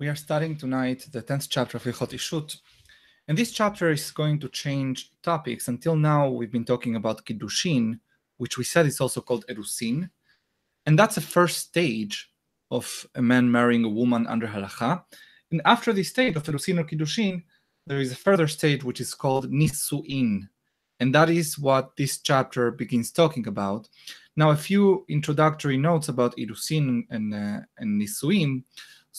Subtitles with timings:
[0.00, 2.58] We are studying tonight the 10th chapter of Hilchot Ishut.
[3.26, 5.66] And this chapter is going to change topics.
[5.66, 7.98] Until now, we've been talking about Kiddushin,
[8.36, 10.08] which we said is also called Erusin.
[10.86, 12.30] And that's the first stage
[12.70, 15.02] of a man marrying a woman under halacha.
[15.50, 17.42] And after this stage of Erusin or Kiddushin,
[17.84, 20.48] there is a further stage which is called Nisuin.
[21.00, 23.88] And that is what this chapter begins talking about.
[24.36, 28.62] Now, a few introductory notes about Erusin and, uh, and Nisuin.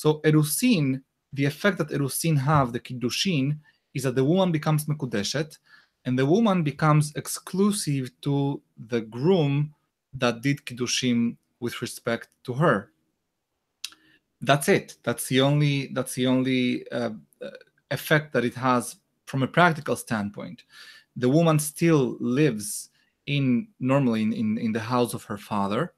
[0.02, 1.02] So, Erusin,
[1.34, 3.60] the effect that Erusin have, the Kiddushin,
[3.94, 5.58] is that the woman becomes Mekudeshet,
[6.06, 9.74] and the woman becomes exclusive to the groom
[10.14, 12.94] that did Kiddushim with respect to her.
[14.40, 14.96] That's it.
[15.04, 15.88] That's the only.
[15.88, 17.10] That's the only uh,
[17.92, 20.64] effect that it has from a practical standpoint.
[21.18, 22.90] The woman still lives
[23.26, 25.92] in normally in, in, in the house of her father.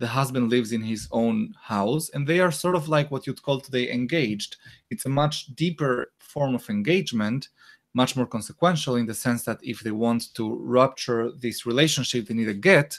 [0.00, 3.42] The husband lives in his own house, and they are sort of like what you'd
[3.42, 4.56] call today engaged.
[4.90, 7.48] It's a much deeper form of engagement,
[7.94, 12.34] much more consequential in the sense that if they want to rupture this relationship, they
[12.34, 12.98] need a get.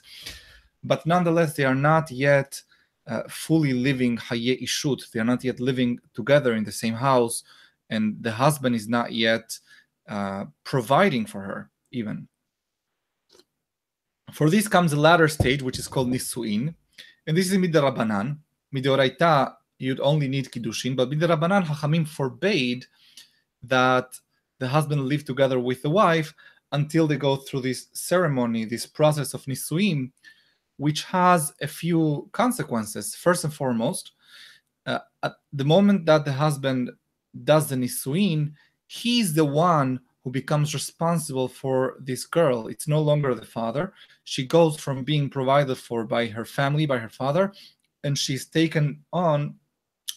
[0.84, 2.62] But nonetheless, they are not yet
[3.08, 5.10] uh, fully living Haye Ishut.
[5.12, 7.44] They are not yet living together in the same house,
[7.90, 9.58] and the husband is not yet
[10.08, 12.28] uh, providing for her, even.
[14.34, 16.76] For this comes the latter stage, which is called Nisuin,
[17.30, 18.40] and this is Midarabanan.
[18.74, 22.88] Midoraita, you'd only need Kiddushin, but Midarabanan, Hachamim forbade
[23.62, 24.18] that
[24.58, 26.34] the husband live together with the wife
[26.72, 30.10] until they go through this ceremony, this process of Nisuim,
[30.78, 33.14] which has a few consequences.
[33.14, 34.14] First and foremost,
[34.88, 36.90] uh, at the moment that the husband
[37.44, 38.54] does the Nisuin,
[38.88, 42.68] he's the one who becomes responsible for this girl.
[42.68, 43.94] It's no longer the father.
[44.26, 47.54] She goes from being provided for by her family, by her father,
[48.04, 49.56] and she's taken on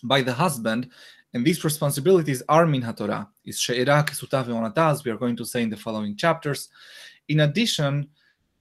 [0.03, 0.91] by the husband.
[1.35, 5.63] And these responsibilities are min haTorah, is she'era kesutav as we are going to say
[5.63, 6.69] in the following chapters.
[7.29, 8.09] In addition,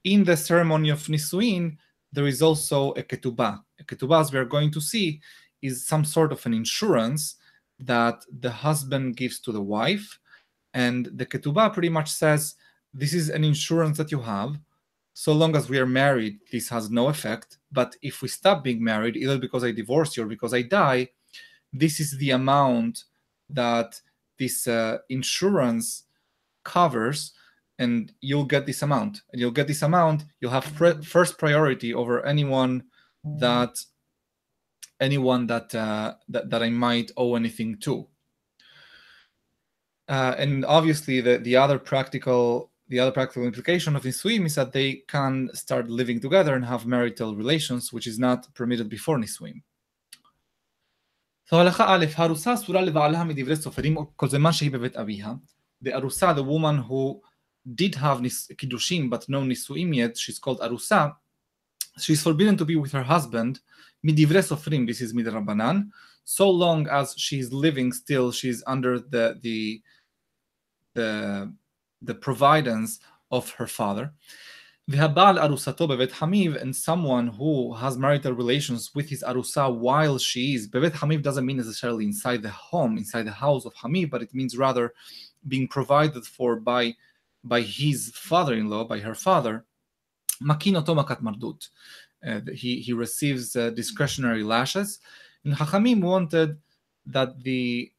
[0.04, 1.78] in the ceremony of Nisuin,
[2.14, 3.62] there is also a ketubah.
[3.80, 5.22] A ketubah, as we are going to see,
[5.62, 7.36] is some sort of an insurance
[7.80, 10.20] that the husband gives to the wife
[10.74, 12.56] and the ketubah pretty much says
[12.94, 14.58] this is an insurance that you have.
[15.14, 17.58] So long as we are married, this has no effect.
[17.72, 21.10] But if we stop being married, either because I divorce you or because I die,
[21.74, 23.04] this is the amount
[23.50, 24.00] that
[24.40, 26.04] this uh, insurance
[26.64, 27.34] covers,
[27.80, 29.22] and you'll get this amount.
[29.32, 30.24] And you'll get this amount.
[30.40, 32.84] You'll have first priority over anyone
[33.24, 33.78] that
[35.00, 38.08] anyone that, uh, that that I might owe anything to.
[40.11, 44.73] Uh, and obviously, the, the other practical the other practical implication of Nisuim is that
[44.73, 49.63] they can start living together and have marital relations, which is not permitted before Nisuim.
[51.47, 55.35] So הלכה א', הארוסה אסורה לבעלה מדברי סופרים כל זמן שהיא בבית אביה.
[55.85, 57.21] The arusa, the woman who
[57.75, 58.21] did have
[58.57, 61.15] kiddushin but no nisuim yet, she's called arusa.
[61.99, 63.61] She's forbidden to be with her husband.
[64.05, 65.91] Midivre sofrim, this is midrabanan.
[66.25, 69.81] So long as she's living still, she's under the the
[70.94, 71.54] the,
[72.02, 73.00] the providence
[73.32, 74.14] of her father.
[74.90, 80.56] V'habal arusato bevet hamiv, and someone who has marital relations with his arusa while she
[80.56, 84.22] is bevet hamiv doesn't mean necessarily inside the home, inside the house of hamiv, but
[84.22, 84.94] it means rather
[85.48, 86.96] being provided for by
[87.44, 89.66] by his father-in-law, by her father.
[90.44, 91.70] Makino makat mardut.
[92.26, 95.00] Uh, he he receives uh, discretionary lashes,
[95.44, 96.58] and Hachamim wanted
[97.06, 97.92] that the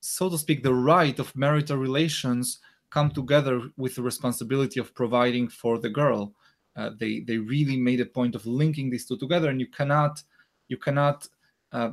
[0.00, 5.48] so to speak, the right of marital relations come together with the responsibility of providing
[5.48, 6.34] for the girl.
[6.76, 10.22] Uh, they they really made a point of linking these two together, and you cannot
[10.68, 11.28] you cannot
[11.72, 11.90] uh,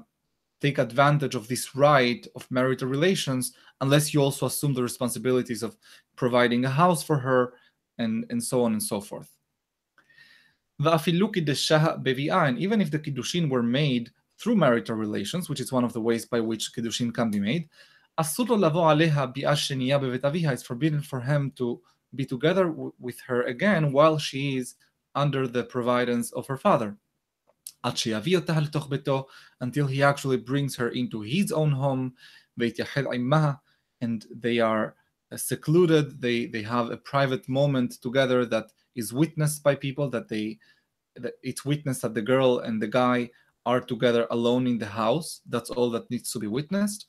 [0.62, 5.78] take advantage of this right of marital relations unless you also assume the responsibilities of
[6.16, 7.54] providing a house for her
[7.98, 9.30] and and so on and so forth.
[10.80, 16.02] And even if the kiddushin were made through marital relations, which is one of the
[16.02, 17.68] ways by which kiddushin can be made,
[18.20, 18.36] it's
[20.64, 21.82] forbidden for him to
[22.16, 24.76] be together w- with her again while she is
[25.14, 26.98] under the providence of her father.
[27.84, 28.20] Until
[29.88, 32.14] he actually brings her into his own home,
[34.02, 34.96] and they are
[35.32, 36.22] uh, secluded.
[36.22, 40.10] They they have a private moment together that is witnessed by people.
[40.10, 40.58] That they
[41.16, 43.30] that it's witnessed that the girl and the guy
[43.66, 45.42] are together alone in the house.
[45.48, 47.08] That's all that needs to be witnessed.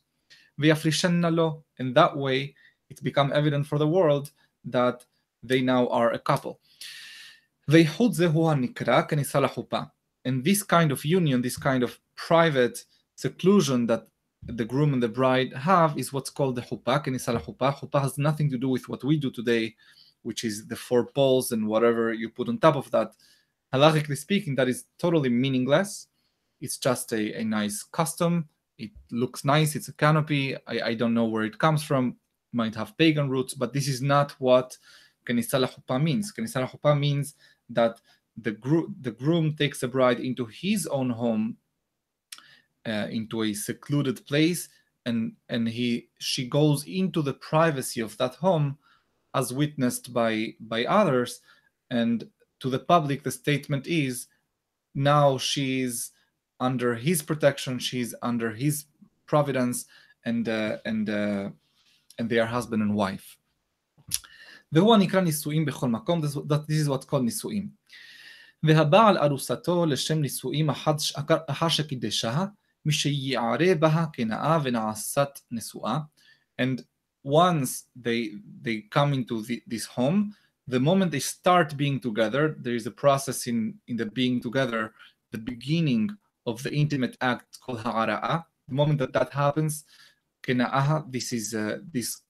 [0.60, 2.54] In that way,
[2.90, 4.30] it's become evident for the world
[4.64, 5.04] that
[5.42, 6.60] they now are a couple.
[7.66, 9.12] They hutzehua ni krach
[10.24, 12.84] and this kind of union, this kind of private
[13.14, 14.06] seclusion that
[14.42, 17.74] the groom and the bride have is what's called the chuppah, kenisah chuppah.
[17.74, 19.74] Chuppah has nothing to do with what we do today,
[20.22, 23.12] which is the four poles and whatever you put on top of that.
[23.72, 26.08] Halachically speaking, that is totally meaningless.
[26.60, 28.48] It's just a, a nice custom.
[28.78, 29.74] It looks nice.
[29.74, 30.56] It's a canopy.
[30.66, 32.16] I, I don't know where it comes from.
[32.52, 34.76] Might have pagan roots, but this is not what
[35.26, 36.32] kenisah chuppah means.
[36.32, 37.34] Kenisah chuppah means
[37.68, 38.00] that
[38.36, 38.56] the,
[39.00, 41.56] the groom takes the bride into his own home
[42.86, 44.68] uh, into a secluded place
[45.04, 48.78] and and he she goes into the privacy of that home
[49.34, 51.40] as witnessed by by others
[51.90, 52.28] and
[52.60, 54.26] to the public the statement is
[54.94, 56.12] now she's
[56.59, 58.85] under his protection she's under his
[59.25, 59.85] providence
[60.25, 61.49] and uh, and uh,
[62.17, 63.37] and they are husband and wife
[64.73, 67.69] והוא הנקרא נישואים בכל מקום, this is what's called נישואים.
[68.63, 72.45] והבעל ארוסתו לשם נישואים אחר שקידשה,
[72.85, 75.99] מי שיערה בה כנאה ונעשת נשואה.
[76.61, 76.81] And
[77.25, 78.31] once they,
[78.61, 80.35] they come into the, this home,
[80.67, 84.93] the moment they start being together, there is a process in, in the being together,
[85.31, 86.09] the beginning
[86.47, 88.45] of the intimate act called ha'ara'a.
[88.67, 89.83] The moment that that happens,
[90.45, 92.21] kena'aha, this is uh, this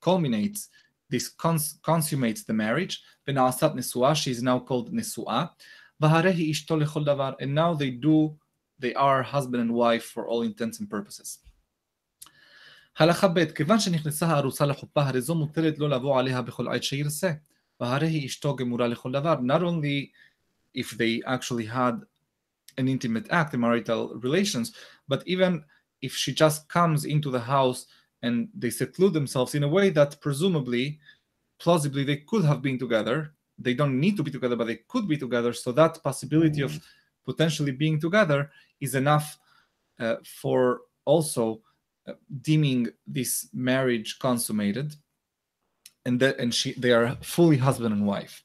[0.00, 0.68] culminates
[1.08, 3.02] this cons- consummates the marriage.
[3.28, 5.44] ונעשת נשואה, she is now called נשואה.
[6.00, 8.36] והרי היא אשתו לכל דבר, and now they do,
[8.80, 11.38] they are husband and wife for all intents and purposes.
[12.98, 17.32] הלכה ב' כיוון שנכנסה הארוסה לחופה, הרי זו מוטלת לא לבוא עליה בכל עת שירצה.
[17.80, 19.34] והרי היא אשתו גמורה לכל דבר.
[19.34, 20.10] Not only
[20.74, 22.04] if they actually had
[22.77, 24.73] an intimate act, in marital relations,
[25.07, 25.63] but even
[26.01, 27.85] if she just comes into the house
[28.23, 30.99] and they seclude themselves in a way that presumably,
[31.59, 33.33] plausibly, they could have been together.
[33.57, 35.53] They don't need to be together, but they could be together.
[35.53, 36.79] So that possibility of
[37.25, 39.37] potentially being together is enough
[39.99, 41.61] uh, for also
[42.07, 44.95] uh, deeming this marriage consummated,
[46.05, 48.43] and that and she they are fully husband and wife.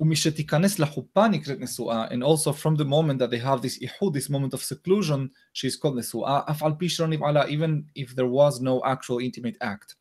[0.00, 4.30] ומשתיכנס לחופה נקראת נשואה, and also from the moment that they have this איחוד, this
[4.30, 8.60] moment of seclusion, she's called נשואה, אף על פי שלא נבעלה, even if there was
[8.60, 9.94] no actual intimate act.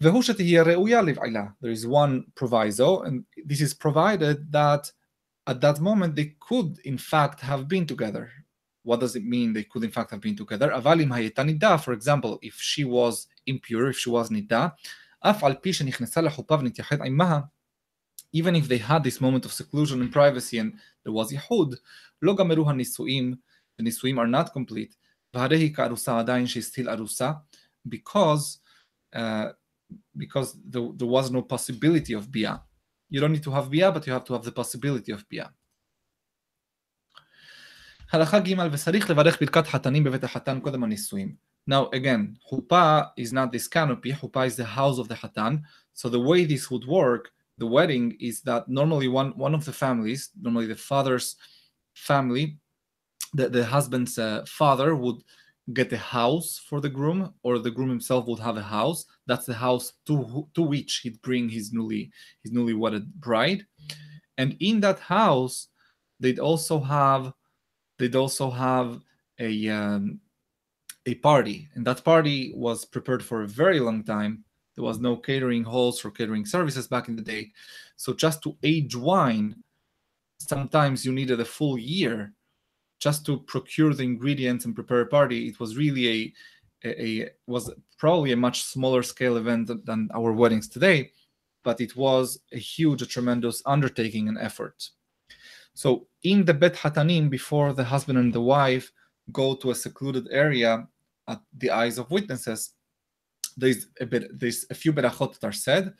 [0.00, 1.44] והוא שתהיה ראויה לבעלה.
[1.62, 4.90] There is one proviso, and this is provided that
[5.46, 8.28] at that moment they could in fact have been together.
[8.84, 10.74] What does it mean they could in fact have been together?
[10.76, 14.68] אבל אם הייתה נידה, for example, if she was impure, if she was נידה,
[15.20, 17.40] אף על פי שנכנסה לחופה ונתייחד עימה,
[18.32, 20.72] even if they had this moment of seclusion and privacy and
[21.04, 21.74] there was ייחוד,
[22.22, 23.34] לא גמרו הנישואים,
[23.80, 24.94] the נישואים are not complete,
[25.34, 27.32] והרי היא כארוסה עדיין she's still ארוסה,
[27.88, 28.58] because,
[29.14, 29.52] uh,
[30.16, 32.56] because there, there was no possibility of ביאה.
[33.10, 35.46] You don't need to have ביאה, but you have to have the possibility of ביאה.
[38.12, 41.34] הלכה ג' וצריך לברך ברכת חתנים בבית החתן קודם הנישואים.
[41.70, 45.62] Now again, chuppah is not this canopy, chuppah is the house of the hatan.
[45.94, 49.73] So the way this would work the wedding is that normally one one of the
[49.73, 51.35] families, normally the father's
[51.95, 52.57] family,
[53.33, 55.17] the, the husband's uh, father would
[55.73, 59.05] get a house for the groom, or the groom himself would have a house.
[59.25, 62.11] That's the house to to which he'd bring his newly
[62.43, 63.65] his newly wedded bride,
[64.37, 65.67] and in that house,
[66.19, 67.33] they'd also have
[67.97, 69.01] they'd also have
[69.39, 70.19] a um,
[71.07, 74.43] a party, and that party was prepared for a very long time
[74.77, 77.51] there was no catering halls or catering services back in the day.
[77.95, 79.55] So just to age wine,
[80.37, 82.33] sometimes you needed a full year
[82.99, 85.47] just to procure the ingredients and prepare a party.
[85.47, 86.33] It was really a,
[86.87, 91.11] a, a was probably a much smaller scale event than our weddings today,
[91.63, 94.91] but it was a huge, a tremendous undertaking and effort.
[95.73, 98.91] So in the Bet Hatanim, before the husband and the wife
[99.31, 100.87] go to a secluded area
[101.27, 102.73] at the eyes of witnesses,
[103.56, 105.94] there's a bit there's a few berachot that are said.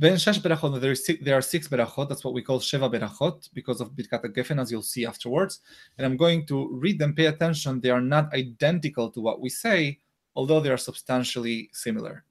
[0.00, 2.08] Then shesh berachot, there, is six, there are six berachot.
[2.08, 5.60] That's what we call sheva berachot because of birkat gefen, as you'll see afterwards.
[5.96, 7.14] And I'm going to read them.
[7.14, 9.98] Pay attention; they are not identical to what we say,
[10.36, 12.24] although they are substantially similar.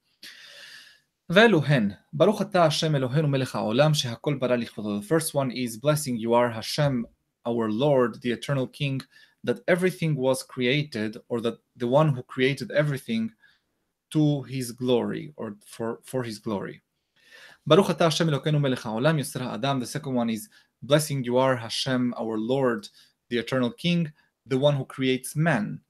[1.30, 5.00] ואלו הן, ברוך אתה השם אלוהינו מלך העולם שהכל ברא לכבודו.
[5.00, 7.06] The first one is blessing you are Hashem,
[7.46, 9.02] our Lord, the eternal King,
[9.44, 13.30] that everything was created, or that the one who created everything
[14.13, 16.83] to his glory or for, for his glory.
[17.67, 19.81] Baruch atah Hashem Elokeinu melech haolam yosra adam.
[19.81, 20.49] The second one is
[20.83, 22.89] blessing you are Hashem, our Lord,
[23.31, 24.13] the eternal King,
[24.47, 25.81] the one who creates man.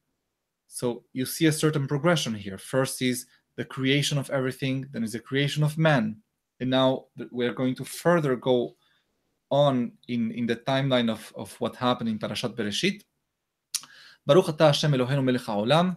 [0.69, 2.59] So you see a certain progression here.
[2.59, 3.26] First is
[3.57, 6.17] the creation of everything, then is the creation of man.
[6.61, 8.76] And now we're going to further go
[9.50, 13.02] on in, in the timeline of, of what happened in Parashat Bereshit.
[14.26, 15.97] Baruch atah Hashem Eloheinu melech haolam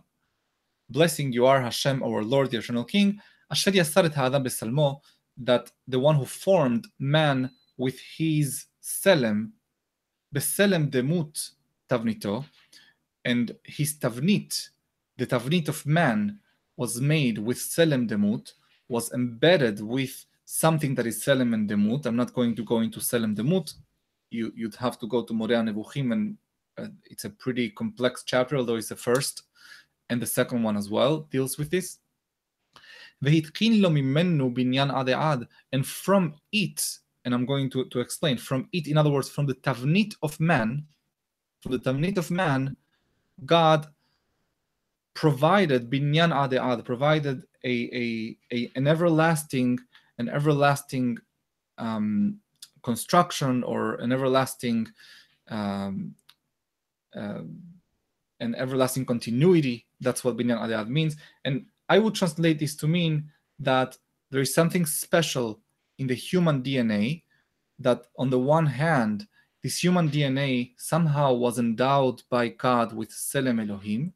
[0.90, 3.20] Blessing you are Hashem, our Lord, the Eternal King,
[3.52, 5.02] Asher Yasar Ha'adam Besalmo,
[5.38, 9.52] that the one who formed man with his selem,
[10.34, 11.52] Beselem Demut
[11.90, 12.46] Tavnito,
[13.24, 14.70] and his Tavnit,
[15.18, 16.40] the Tavnit of man,
[16.78, 18.54] was made with Selem Demut,
[18.88, 22.06] was embedded with something that is Selem and Demut.
[22.06, 23.74] I'm not going to go into Selem Demut.
[24.30, 26.38] You, you'd have to go to Moreh Nevuchim, and
[26.78, 29.44] uh, it's a pretty complex chapter, although it's the first
[30.10, 32.00] and the second one as well deals with this.
[35.72, 39.46] And from it, and I'm going to, to explain, from it, in other words, from
[39.46, 40.86] the tavnit of man,
[41.62, 42.78] from the tavnit of man,
[43.46, 43.88] God
[45.16, 49.80] provided binyan ad provided a, a, a, an everlasting,
[50.20, 51.18] an everlasting
[51.78, 52.40] um,
[52.84, 54.88] construction or an everlasting
[55.50, 56.14] um,
[57.16, 57.42] uh,
[58.40, 59.86] an everlasting continuity.
[60.02, 61.16] That's what binyan ad means.
[61.44, 63.98] And I would translate this to mean that
[64.32, 65.62] there is something special
[65.98, 67.24] in the human DNA
[67.80, 69.28] that, on the one hand,
[69.64, 74.14] this human DNA somehow was endowed by God with Selem Elohim.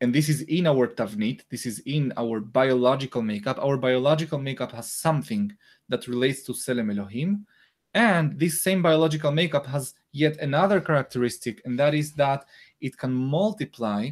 [0.00, 3.58] And this is in our Tavnit, this is in our biological makeup.
[3.58, 5.52] Our biological makeup has something
[5.88, 7.46] that relates to Selem Elohim.
[7.94, 12.44] And this same biological makeup has yet another characteristic, and that is that
[12.80, 14.10] it can multiply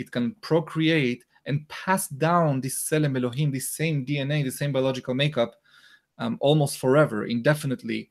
[0.00, 5.14] it can procreate and pass down this Selem Elohim, this same DNA, the same biological
[5.14, 5.56] makeup,
[6.18, 8.08] um, almost forever, indefinitely,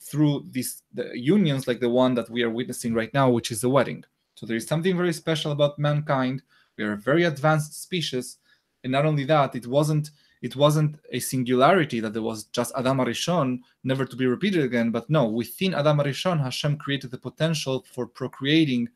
[0.00, 3.60] through these the unions like the one that we are witnessing right now, which is
[3.60, 4.04] the wedding.
[4.34, 6.42] So there is something very special about mankind.
[6.76, 8.38] We are a very advanced species,
[8.82, 10.10] and not only that, it wasn't
[10.42, 14.90] it wasn't a singularity that there was just Adam Arishon, never to be repeated again.
[14.90, 18.88] But no, within Adam Arishon, Hashem created the potential for procreating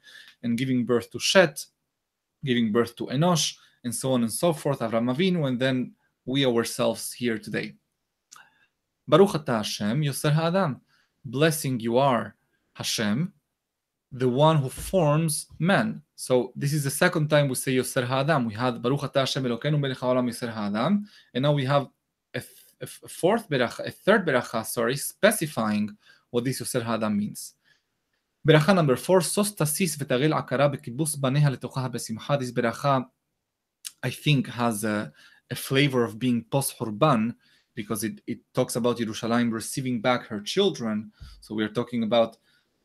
[0.42, 1.64] and giving birth to Shet,
[2.44, 5.92] giving birth to Enosh, and so on and so forth, Avram Avinu, and then
[6.24, 7.74] we ourselves here today.
[9.08, 10.80] Baruch atah Hashem, Yoser Ha'adam.
[11.24, 12.36] Blessing you are,
[12.74, 13.32] Hashem,
[14.12, 16.02] the one who forms man.
[16.14, 18.44] So this is the second time we say Yoser Ha'adam.
[18.46, 21.06] We had Baruch Ata Hashem Elokeinu Melech Haolam Yoser Ha'adam.
[21.32, 21.88] And now we have
[22.34, 22.42] a,
[22.80, 25.96] a fourth beracha, a third beracha, sorry, specifying
[26.30, 27.54] what this Yoser Ha'adam means.
[28.46, 32.38] Beracha number four, Sos Tasis V'taril Akara B'kibbus Baneha Letocha B'simcha.
[32.38, 33.06] This beracha,
[34.02, 35.12] I think, has a,
[35.50, 37.34] a flavor of being post-Hurban,
[37.74, 41.10] because it, it talks about Yerushalayim receiving back her children.
[41.40, 42.36] So we are talking about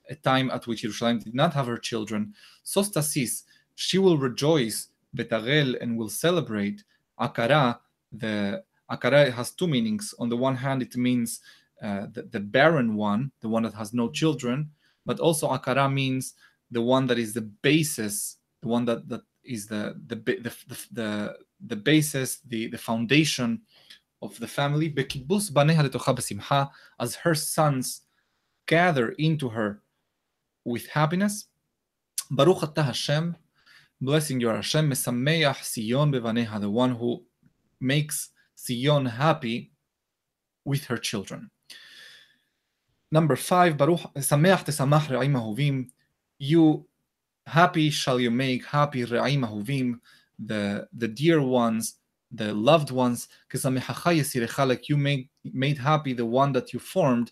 [0.10, 2.34] a time at which Jerusalem did not have her children.
[2.66, 3.44] Sostasis,
[3.76, 6.84] she will rejoice, Betarel, and will celebrate.
[7.20, 7.80] Akara,
[8.12, 10.14] the Akara has two meanings.
[10.20, 11.42] On the one hand, it means
[11.82, 14.70] uh, the, the, barren one, the one that has no children,
[15.06, 16.34] but also Akara means
[16.72, 20.88] the one that is the basis, the one that, that is the the the the,
[20.92, 21.38] the,
[21.68, 23.62] the basis, the, the foundation
[24.22, 24.94] of the family.
[27.00, 28.02] As her sons
[28.66, 29.82] gather into her
[30.68, 31.46] with happiness.
[32.30, 33.38] Baruch atah Hashem,
[34.02, 37.24] blessing you are Hashem, mesameach Sion bevaneha, the one who
[37.80, 39.72] makes Sion happy
[40.66, 41.50] with her children.
[43.12, 45.90] Number five, Baruch Sameach Tesamach Re'im Ahuvim.
[46.38, 46.86] You
[47.46, 50.02] happy shall you make happy Re'im Ahuvim,
[50.38, 51.96] the the dear ones,
[52.30, 53.30] the loved ones.
[53.54, 57.32] Like you made made happy the one that you formed.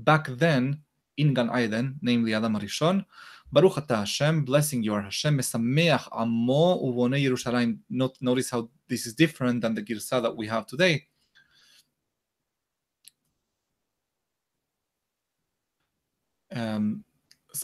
[0.00, 0.78] Back then
[1.18, 3.04] in Gan Aiden, namely Adam Rishon.
[3.52, 7.78] Baruch atah Hashem, blessing you are Hashem, mesameach amo uvone Yerushalayim.
[8.20, 11.06] Notice how this is different than the girsa that we have today.
[16.54, 17.04] Um,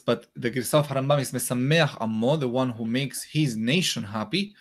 [0.06, 4.54] but the Girsat Harambam is Mesameach Ammo, the one who makes his nation happy.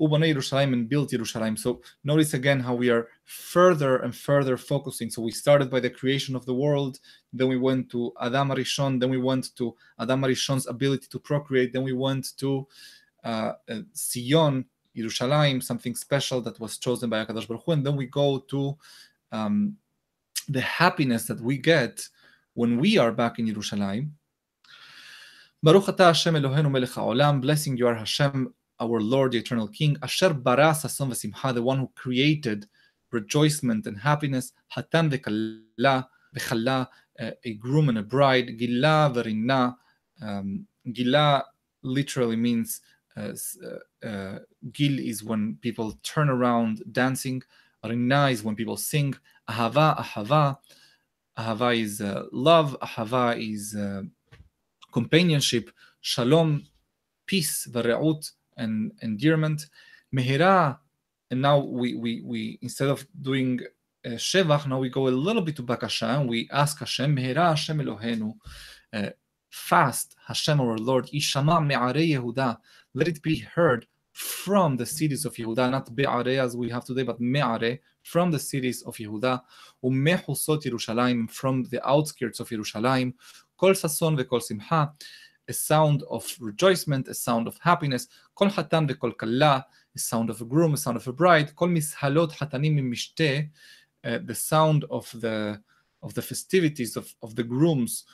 [0.00, 1.58] Ubane Yerushalayim and built Yerushalayim.
[1.58, 5.10] So notice again how we are further and further focusing.
[5.10, 7.00] So we started by the creation of the world,
[7.32, 11.72] then we went to Adam Arishon, then we went to Adam Arishon's ability to procreate,
[11.72, 12.66] then we went to
[13.24, 14.64] uh, uh, Sion,
[14.96, 18.76] Yerushalayim, something special that was chosen by Akadosh Baruch Hu, and then we go to
[19.32, 19.76] um,
[20.48, 22.08] the happiness that we get
[22.54, 24.10] when we are back in Yerushalayim.
[25.62, 30.30] Baruch Hashem Eloheinu melech haolam, blessing you are Hashem, our Lord, the eternal King, Asher
[30.30, 32.66] barasa simha, the one who created
[33.12, 36.06] rejoicement and happiness, hatam v'kalla,
[36.36, 36.88] v'challa,
[37.20, 39.76] uh, a groom and a bride, gila v'rinna,
[40.22, 41.44] um, gila
[41.82, 42.80] literally means
[43.16, 43.32] uh,
[43.64, 44.38] uh, uh,
[44.72, 47.42] gil is when people turn around dancing,
[47.84, 49.14] rinna is when people sing,
[49.48, 50.56] ahava, ahava,
[51.38, 54.02] ahava is uh, love, ahava is uh,
[54.92, 55.70] companionship,
[56.00, 56.64] shalom,
[57.26, 59.66] peace, Vareut and endearment.
[60.14, 60.78] Mehira,
[61.30, 63.60] and now we, we, we instead of doing
[64.04, 67.50] uh, Shevach, now we go a little bit to Bakasha and we ask Hashem, Mehira
[67.50, 68.34] Hashem Eloheinu,
[68.92, 69.10] uh,
[69.50, 72.58] fast Hashem our Lord, Ishama Me'arei Yehuda,
[72.94, 77.04] let it be heard from the cities of Yehuda, not Be'arei as we have today,
[77.04, 79.40] but Me'arei from the cities of Yehuda,
[79.84, 83.14] Umehusot Yerushalayim, from the outskirts of Yerushalayim,
[83.56, 84.92] Kol Sason ve'Kol Simcha,
[85.50, 90.40] a sound of rejoicement, a sound of happiness, kol hatan ve'kol kalla, a sound of
[90.40, 93.50] a groom, a sound of a bride, kol mishalot hatanim mimishte,
[94.04, 95.60] uh, the sound of the
[96.02, 98.04] of the festivities of, of the grooms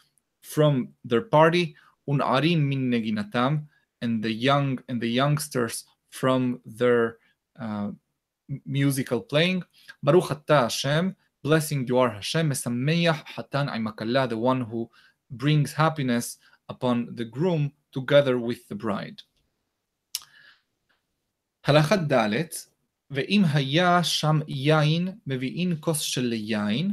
[0.42, 1.76] from their party,
[2.08, 3.64] min neginatam,
[4.02, 7.18] and the young and the youngsters from their
[7.60, 7.90] uh,
[8.64, 9.62] musical playing.
[10.02, 11.14] Baruch atah Hashem,
[11.44, 14.90] blessing you are Hashem, mesameach hatan imakalla, the one who
[15.30, 16.38] brings happiness
[16.69, 19.21] upon the groom together with the bride.
[21.65, 22.45] הלכה ד'
[23.11, 26.91] ואם היה שם יין, מביאים כוס של יין,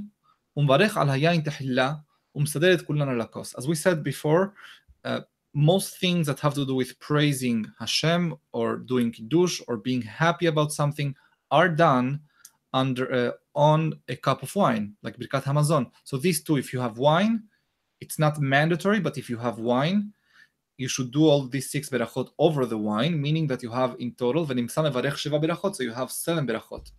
[0.56, 1.94] ומברך על היין תחילה,
[2.34, 3.54] ומסדר את כולן לכוס.
[3.56, 4.52] As we said before,
[5.04, 5.20] uh,
[5.54, 10.46] most things that have to do with praising Hashem or doing kiddush or being happy
[10.46, 11.14] about something
[11.50, 12.20] are done
[12.72, 15.90] under uh, on a cup of wine, like Birkat Hamazon.
[16.04, 17.44] So these two, if you have wine,
[18.02, 20.12] it's not mandatory, but if you have wine,
[20.76, 24.12] you should do all these six berachot over the wine, meaning that you have in
[24.14, 26.90] total, ונמצא מברך שבע berachot, so you have seven berachot.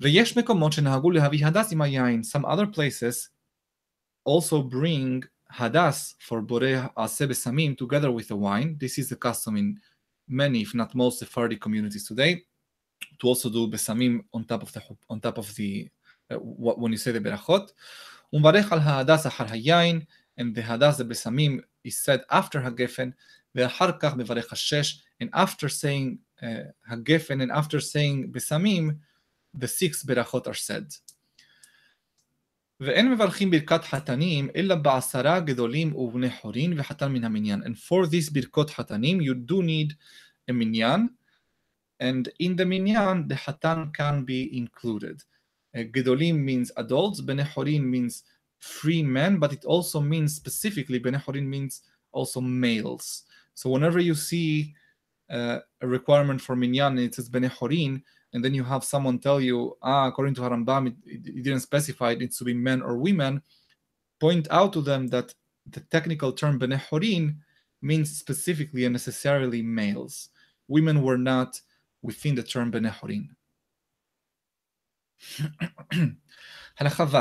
[0.00, 2.22] ויש מקומות שנהגו להביא הדס עם היין.
[2.22, 3.28] Some other places
[4.24, 8.76] also bring hadas for boreh aseh besamim together with the wine.
[8.78, 9.78] This is the custom in
[10.28, 12.42] many, if not most, Sephardic communities today,
[13.18, 15.88] to also do besamim on top of the on top of the
[16.30, 17.72] uh, when you say the berachot.
[18.34, 20.00] ומברך על ההדס אחר היין,
[20.40, 23.10] and the hadas, the besamim, is said after הגפן,
[23.54, 26.44] ואחר כך מברך השש, and after saying uh,
[26.88, 28.98] הגפן and after saying besamim,
[29.54, 30.94] the six berachot are said.
[32.80, 37.62] ואין מברכים ברכת חתנים אלא בעשרה גדולים ובני חורין וחתן מן המניין.
[37.62, 39.94] And for this ברכות חתנים you do need
[40.50, 41.08] a minyan
[42.02, 45.22] and in the minyan the hatan can be included.
[45.75, 48.23] Uh, gedolim means adults, bnei horin means
[48.59, 53.23] free men, but it also means specifically bnei horin means also males.
[53.55, 54.73] So whenever you see
[55.29, 58.01] uh, a requirement for minyan, it says bnei horin,
[58.33, 62.11] and then you have someone tell you, ah, according to Harambam, it, it, didn't specify
[62.11, 63.41] it needs to be men or women,
[64.19, 65.33] point out to them that
[65.69, 67.41] the technical term bnei horin
[67.81, 70.29] means specifically and necessarily males.
[70.67, 71.59] Women were not
[72.01, 73.27] within the term bnei
[75.38, 76.16] horin.
[76.78, 77.16] הלכה ו'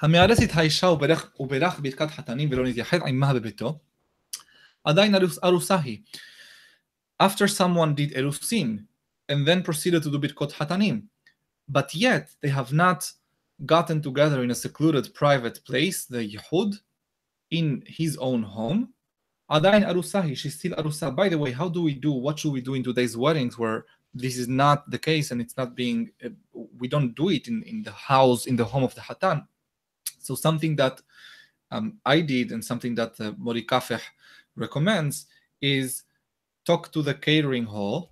[0.00, 3.80] המארס את האישה וברך ברכת חתנים ולא נתייחד עמה בביתו,
[4.84, 5.98] עדיין ארוסה היא.
[7.22, 8.86] After someone did erusin
[9.28, 11.02] and then proceeded to do birkot hatanim,
[11.68, 13.12] but yet they have not
[13.66, 16.80] gotten together in a secluded private place, the Yehud,
[17.50, 18.92] in his own home,
[19.50, 21.14] Adain Arusahi, she's still Arusa.
[21.14, 23.86] By the way, how do we do, what should we do in today's weddings where
[24.13, 26.29] this is not the case and it's not being, uh,
[26.77, 29.47] we don't do it in, in the house, in the home of the Hatan.
[30.19, 31.01] So something that
[31.71, 34.01] um, I did and something that uh, Mori Kafeh
[34.55, 35.25] recommends
[35.61, 36.03] is
[36.65, 38.11] talk to the catering hall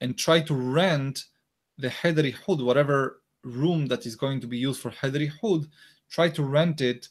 [0.00, 1.24] and try to rent
[1.78, 5.66] the Hedri Hud, whatever room that is going to be used for Hedri Hud,
[6.08, 7.08] try to rent it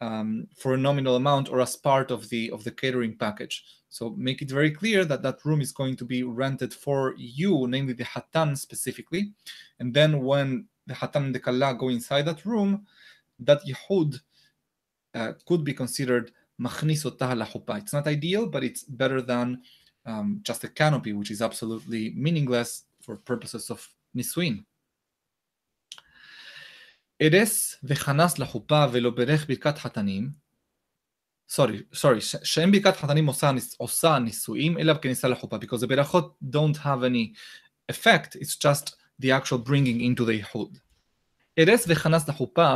[0.00, 3.64] um, for a nominal amount or as part of the of the catering package.
[3.88, 7.66] So make it very clear that that room is going to be rented for you,
[7.68, 9.32] namely the hatan specifically.
[9.78, 12.86] And then when the hatan and the kalla go inside that room,
[13.38, 14.20] that yehud
[15.14, 19.62] uh, could be considered It's not ideal, but it's better than
[20.06, 24.64] um, just a canopy, which is absolutely meaningless for purposes of nisuin.
[27.21, 30.29] ארס וחנס לחופה ולא ברך ברכת חתנים,
[31.49, 36.77] סורי, סורי, שאין ברכת חתנים עושה, עושה נישואים, אלא בכניסה לחופה, because the ברכות don't
[36.77, 37.33] have any
[37.91, 40.77] effect, it's just the actual bringing into the ייחוד.
[41.59, 42.75] ארס וחנס לחופה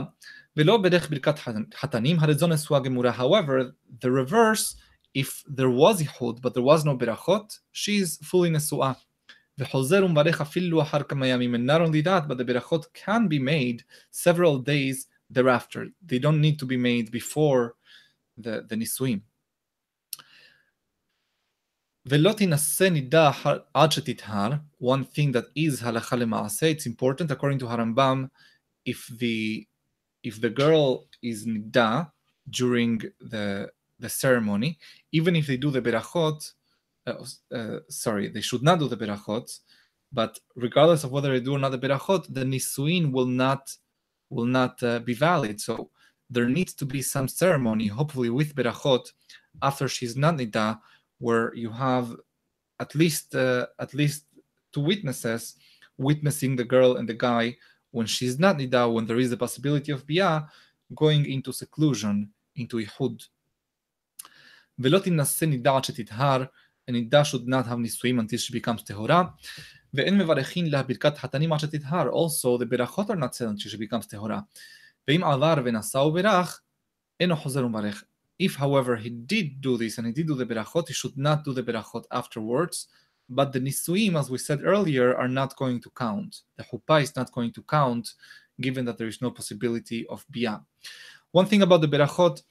[0.58, 1.36] ולא ברך ברכת
[1.76, 3.18] חתנים, הרי זו נשואה גמורה.
[3.18, 3.72] However,
[4.02, 4.76] the reverse,
[5.18, 8.92] if there was ייחוד, but there was no ברכות, she is fully נשואה.
[9.59, 9.77] Not
[11.81, 15.89] only that, but the berachot can be made several days thereafter.
[16.05, 17.75] They don't need to be made before
[18.37, 19.23] the, the nisuim.
[24.79, 28.31] One thing that is halacha lema'aseh, it's important according to Harambam,
[28.85, 29.67] if the
[30.23, 32.11] if the girl is nida
[32.49, 34.79] during the the ceremony,
[35.13, 36.55] even if they do the berachot,
[37.08, 37.14] uh,
[37.54, 39.60] uh, sorry, they should not do the berachot,
[40.12, 43.76] but regardless of whether they do or not the berachot, the nisuin will not
[44.30, 45.60] will not uh, be valid.
[45.62, 45.90] So
[46.30, 49.12] there needs to be some ceremony, hopefully with berachot,
[49.62, 50.80] after she's not nida,
[51.20, 52.16] where you have
[52.80, 54.26] at least uh, at least
[54.72, 55.56] two witnesses
[55.98, 57.56] witnessing the girl and the guy
[57.92, 60.48] when she's not nida, when there is a possibility of bia,
[60.96, 63.24] going into seclusion, into ihud.
[64.80, 66.44] ולא תנסה נידה עד שתטהר,
[66.88, 69.24] a נידה should not have נישואים until she becomes טהורה,
[69.94, 73.78] ואין מברכין לה ברכת חתנים עד שתטהר, also the ברכות are not said until she
[73.78, 74.40] becomes טהורה.
[75.08, 76.62] ואם עבר ונשא וברך,
[77.20, 78.04] אינו חוזר ומברך.
[78.42, 81.44] If, however, he did do this and he did do the berachot, he should not
[81.46, 82.88] do the berachot afterwards.
[83.30, 86.42] But the nisuim, as we said earlier, are not going to count.
[86.58, 88.10] The chuppah is not going to count,
[88.60, 90.62] given that there is no possibility of bia.
[91.32, 92.42] One thing about the berachot,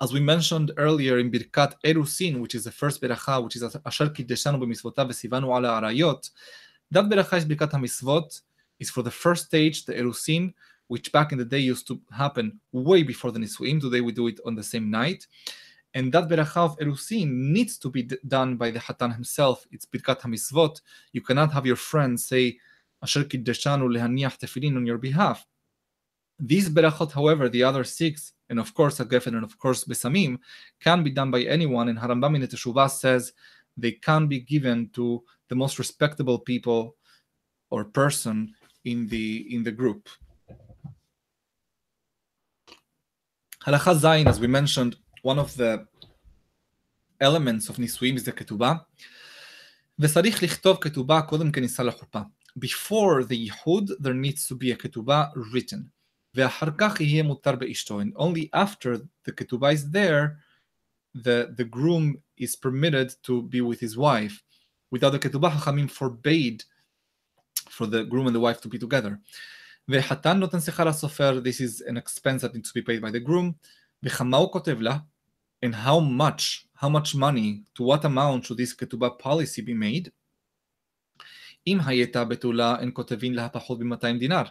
[0.00, 4.08] as we mentioned earlier in Birkat Erusin, which is the first beracha, which is Asher
[4.08, 6.30] Kiddeshanu b'misvotav v'sivanu ala arayot,
[6.90, 8.42] that beracha is Birkat HaMisvot,
[8.80, 10.52] is for the first stage, the Erusin,
[10.88, 13.80] which back in the day used to happen way before the Nisuim.
[13.80, 15.26] Today we do it on the same night.
[15.94, 19.64] And that beracha of Erusin needs to be d- done by the Hatan himself.
[19.70, 20.80] It's Birkat HaMisvot.
[21.12, 22.58] You cannot have your friend say,
[23.02, 25.46] Asher Kiddeshanu lehaniach tefillin on your behalf.
[26.38, 30.39] These berachot, however, the other six, and of course Hagefen and of course Besamim,
[30.79, 31.89] can be done by anyone.
[31.89, 33.33] And Harambam in Teshuvah says
[33.77, 36.95] they can be given to the most respectable people
[37.69, 38.53] or person
[38.85, 40.09] in the in the group.
[43.65, 45.85] Halacha Zayin, as we mentioned, one of the
[47.19, 48.73] elements of נישואים is the כתובה.
[49.99, 52.21] וצריך לכתוב כתובה קודם כניסה לחופה.
[52.59, 55.92] Before the ייחוד, there needs to be a כתובה written.
[56.35, 58.01] ואחר כך יהיה מותר באשתו.
[58.01, 60.37] And only after the כתובה is there,
[61.15, 64.43] the, the groom is permitted to be with his wife.
[64.91, 66.63] Without the כתובה, חכמים forbade
[67.69, 69.17] for the groom and the wife to be together.
[69.89, 73.27] וחתן נותן שיחה לסופר, this is an expense that needs to be paid by the
[73.27, 73.53] groom,
[74.03, 74.97] וכמה הוא כותב לה,
[75.65, 80.09] and how much, how much money, to what amount should this כתובה policy be made,
[81.67, 84.43] אם הייתה בתולה, אין כותבין לה פחות ב-200 דינר.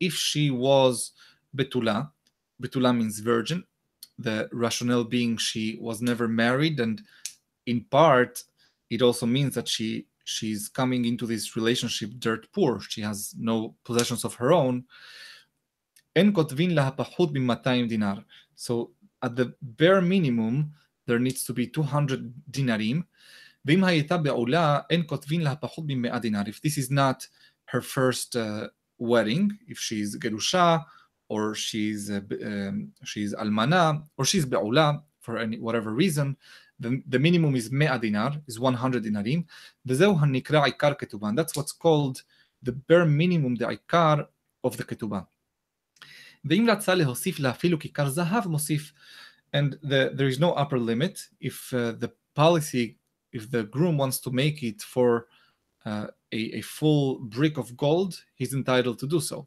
[0.00, 1.12] if she was
[1.56, 2.10] Betula,
[2.62, 3.64] Betula means virgin,
[4.18, 7.02] the rationale being she was never married, and
[7.66, 8.42] in part,
[8.90, 12.80] it also means that she she's coming into this relationship dirt poor.
[12.80, 14.84] She has no possessions of her own.
[16.16, 16.74] En kotvin
[17.88, 18.24] dinar.
[18.54, 20.72] So at the bare minimum,
[21.06, 23.04] there needs to be 200 dinarim.
[23.66, 23.80] If
[26.62, 27.26] this is not
[27.66, 28.68] her first uh,
[29.03, 30.77] wedding, if she's גרושה,
[31.29, 36.35] or she's, uh, um, she's אלמנה, or she's בעולה, for any whatever reason,
[36.79, 39.43] the, the minimum is 100 dinar, is 100 דינרים,
[39.85, 41.29] וזהו הנקרא עיקר כתובה.
[41.29, 42.21] And that's what's called
[42.63, 44.23] the bare minimum, the עיקר
[44.67, 45.21] of the כתובה.
[46.45, 48.93] ואם רצה להוסיף לה אפילו כיכר זהב, מוסיף.
[49.55, 51.27] And the, there is no upper limit.
[51.41, 52.97] If uh, the policy,
[53.33, 55.25] if the groom wants to make it for
[55.84, 59.46] uh, a, a, full brick of gold, he's entitled to do so.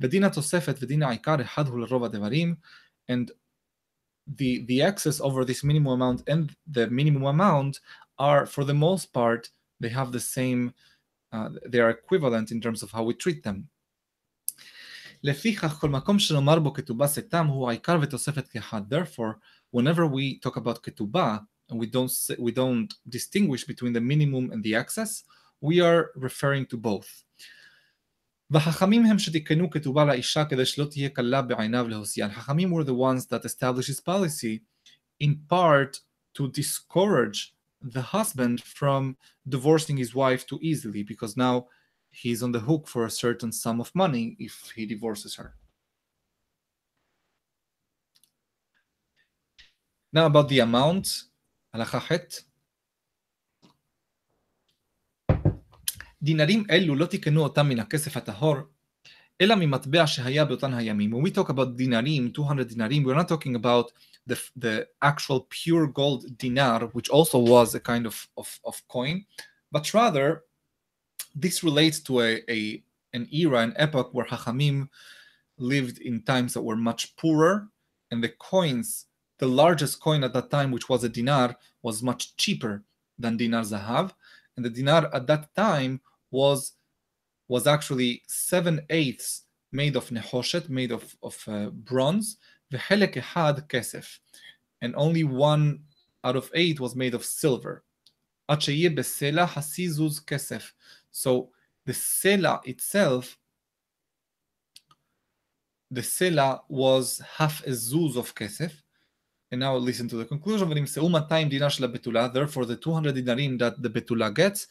[0.00, 2.58] Vedina tosefet, vedina ikar, hadhul rova devarim,
[3.08, 3.32] and
[4.36, 7.80] the the excess over this minimum amount and the minimum amount
[8.18, 9.48] are, for the most part,
[9.80, 10.74] they have the same,
[11.32, 13.68] uh, they are equivalent in terms of how we treat them.
[15.22, 15.88] Therefore,
[19.70, 24.62] whenever we talk about ketubah, and we don't we don't distinguish between the minimum and
[24.62, 25.24] the excess,
[25.61, 27.23] we are referring to both.
[28.49, 32.27] והחכמים הם שתיקנו כתובה לאישה כדי שלא תהיה קלה בעיניו להוציאה.
[32.27, 34.59] החכמים were the ones that established this policy
[35.19, 35.99] in part
[36.37, 39.17] to discourage the husband from
[39.47, 41.67] divorcing his wife too easily because now
[42.11, 45.55] he's on the hook for a certain sum of money if he divorces her.
[50.13, 51.07] Now about the amount,
[51.73, 52.11] הלכה ח'
[56.23, 58.55] דינרים אלו לא תיקנו אותם מן הכסף הטהור,
[59.41, 61.13] אלא ממטבע שהיה באותן הימים.
[61.13, 63.91] When we talk about דינרים, 200 דינרים, we're not talking about
[64.29, 69.25] the, the actual pure gold dinar, which also was a kind of, of, of coin,
[69.71, 70.43] but rather
[71.35, 74.89] this relates to a, a an era, an epoch where Hachamim
[75.57, 77.67] lived in times that were much poorer,
[78.11, 79.05] and the coins,
[79.39, 82.83] the largest coin at that time, which was a dinar, was much cheaper
[83.17, 84.11] than dinar zahav,
[84.55, 86.72] and the dinar at that time was
[87.48, 92.36] was actually seven eighths made of nehoshet, made of of uh, bronze.
[92.72, 94.18] V'helek had kesef,
[94.82, 95.80] and only one
[96.24, 97.84] out of eight was made of silver.
[98.48, 100.72] Acheye besela hasizuz kesef.
[101.10, 101.50] So
[101.86, 103.38] the sela itself,
[105.90, 108.72] the sela was half a zuz of kesef.
[109.50, 110.68] And now listen to the conclusion.
[110.68, 114.66] Therefore, the 200 dinarim that the betula gets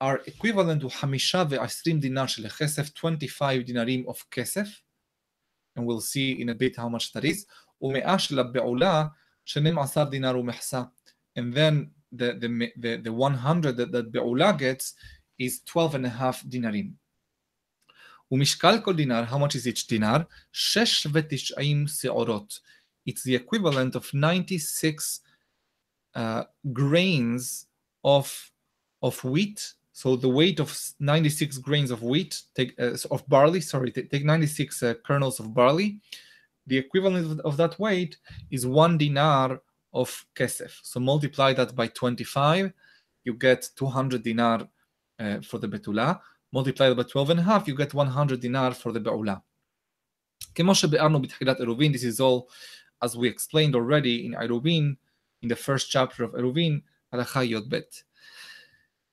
[0.00, 4.68] are equivalent to חמישה ועשרים דינר של הכסף, 25 דינרים of kesef.
[5.76, 7.46] And we'll see in a bit how much that is.
[7.82, 9.06] ומאה של הבעולה,
[9.44, 10.82] 12 דינר ומחסה.
[11.38, 14.94] And then the, the, the, the 100 that, that בעולה gets
[15.38, 17.04] is 12 and a half דינרים.
[18.30, 20.22] ומשקל כל דינר, how much is each דינר?
[20.52, 22.60] 6 ותשעים שעורות.
[23.08, 25.20] It's the equivalent of 96
[26.16, 27.66] uh, grains
[28.04, 28.50] of,
[29.02, 29.74] of wheat.
[29.99, 34.81] so the weight of 96 grains of wheat, take uh, of barley, sorry, take 96
[34.81, 35.99] uh, kernels of barley.
[36.67, 38.15] The equivalent of that weight
[38.49, 39.61] is one dinar
[39.93, 40.71] of kesef.
[40.83, 42.71] So multiply that by 25,
[43.25, 44.69] you get 200 dinar
[45.19, 46.21] uh, for the betula.
[46.53, 49.41] Multiply that by 12 and a half, you get 100 dinar for the beula.
[50.55, 52.49] This is all,
[53.03, 54.95] as we explained already in Eruvin,
[55.41, 56.83] in the first chapter of Eruvin,
[57.13, 58.03] Halacha Yodbet.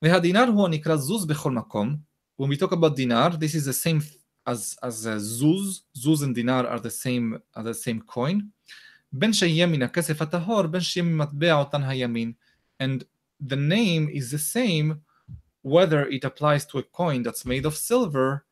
[0.02, 1.98] והדינר הוא הנקרא זוז בכל מקום.
[2.42, 4.02] When we talk about dinar, this is the same
[4.48, 5.82] as, as uh, zuz.
[5.98, 8.42] Zuz and dinar are the same, are the same coin.
[9.14, 12.34] בין שיהיה מן הכסף הטהור, בין שיהיה ממטבע אותן הימין.
[12.84, 13.04] And
[13.42, 15.02] the name is the same
[15.62, 18.46] whether it applies to a coin that's made of silver,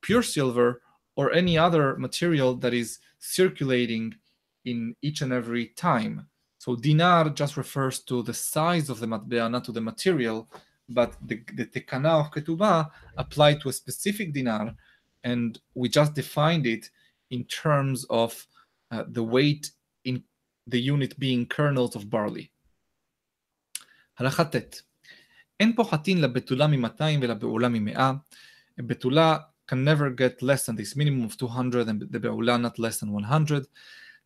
[0.00, 0.82] pure silver,
[1.16, 4.14] or any other material that is circulating
[4.64, 6.26] in each and every time.
[6.58, 10.48] So dinar just refers to the size of the matbea, not to the material,
[10.88, 14.74] but the, the tekana of ketubah applied to a specific dinar,
[15.24, 16.90] and we just defined it
[17.30, 18.46] in terms of
[18.90, 19.70] uh, the weight
[20.04, 20.22] in
[20.66, 22.50] the unit being kernels of barley.
[24.18, 24.82] הלכה ט'
[25.60, 28.00] אין פה חטין לבתולה מ-200 ולבעולה מ-100.
[28.78, 29.38] בתולה
[29.70, 33.08] can never get less than this minimum of 200 and the בעולה not less than
[33.08, 33.66] 100.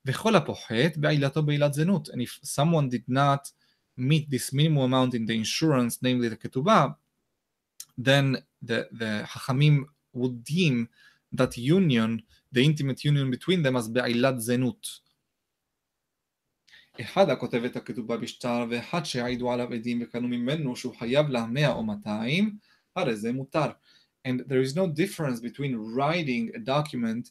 [0.06, 2.08] וכל הפוחת בעילתו בעילת זנות.
[2.08, 3.50] And if someone did not
[3.96, 6.96] meet this minimum amount in the insurance, namely the ketubah,
[7.98, 10.88] then the, the חכמים would deem
[11.32, 15.00] that union, the intimate union between them as בעילת זנות.
[17.00, 21.72] אחד הכותב את הכתובה בשטר ואחד שהעידו עליו עדים וקנו ממנו שהוא חייב לה 100
[21.72, 22.56] או 200,
[22.96, 23.70] הרי זה מותר.
[24.28, 27.30] And there is no difference between writing a document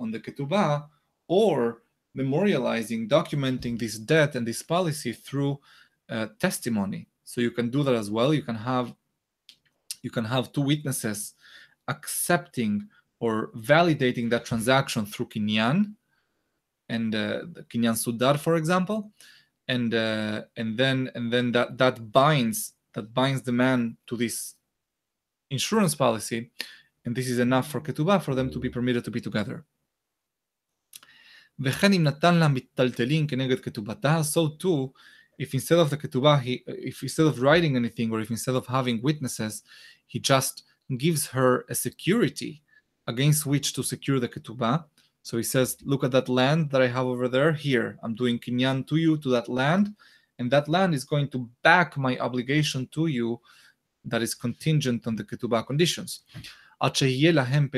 [0.00, 0.80] on the ketubah
[1.28, 1.82] or
[2.19, 5.59] memorializing, documenting this debt and this policy through
[6.09, 7.07] uh, testimony.
[7.23, 8.33] So you can do that as well.
[8.33, 8.93] You can have
[10.01, 11.33] you can have two witnesses
[11.87, 12.87] accepting
[13.19, 15.93] or validating that transaction through kinyan,
[16.87, 19.11] and uh, Kinyan Sudar, for example,
[19.67, 24.55] and uh, and then and then that that binds that binds the man to this
[25.51, 26.51] insurance policy,
[27.05, 29.65] and this is enough for ketubah for them to be permitted to be together.
[31.60, 34.92] וכן אם נתן לה מיטלטלין כנגד כתובתה, so too,
[35.40, 38.66] if instead of the ketubah, he, if instead of writing anything, or if instead of
[38.66, 39.62] having witnesses,
[40.06, 40.64] he just
[40.96, 42.62] gives her a security
[43.06, 44.84] against which to secure the ketubah,
[45.22, 47.52] so he says, Look at that land that I have over there.
[47.52, 49.94] Here, I'm doing kinyan to you to that land,
[50.38, 53.40] and that land is going to back my obligation to you
[54.04, 56.20] that is contingent on the ketubah conditions.
[56.80, 57.68] עד שיהיה להם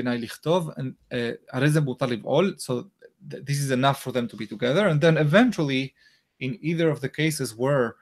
[3.28, 4.88] פנאי לכתוב, הרי זה מותר לבעול, so this is enough for them to be together,
[4.88, 5.94] and then eventually,
[6.40, 7.96] in either of the cases where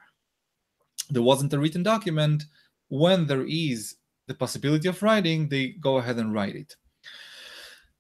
[1.11, 2.45] there wasn't a written document,
[2.88, 6.77] when there is the possibility of writing, they go ahead and write it.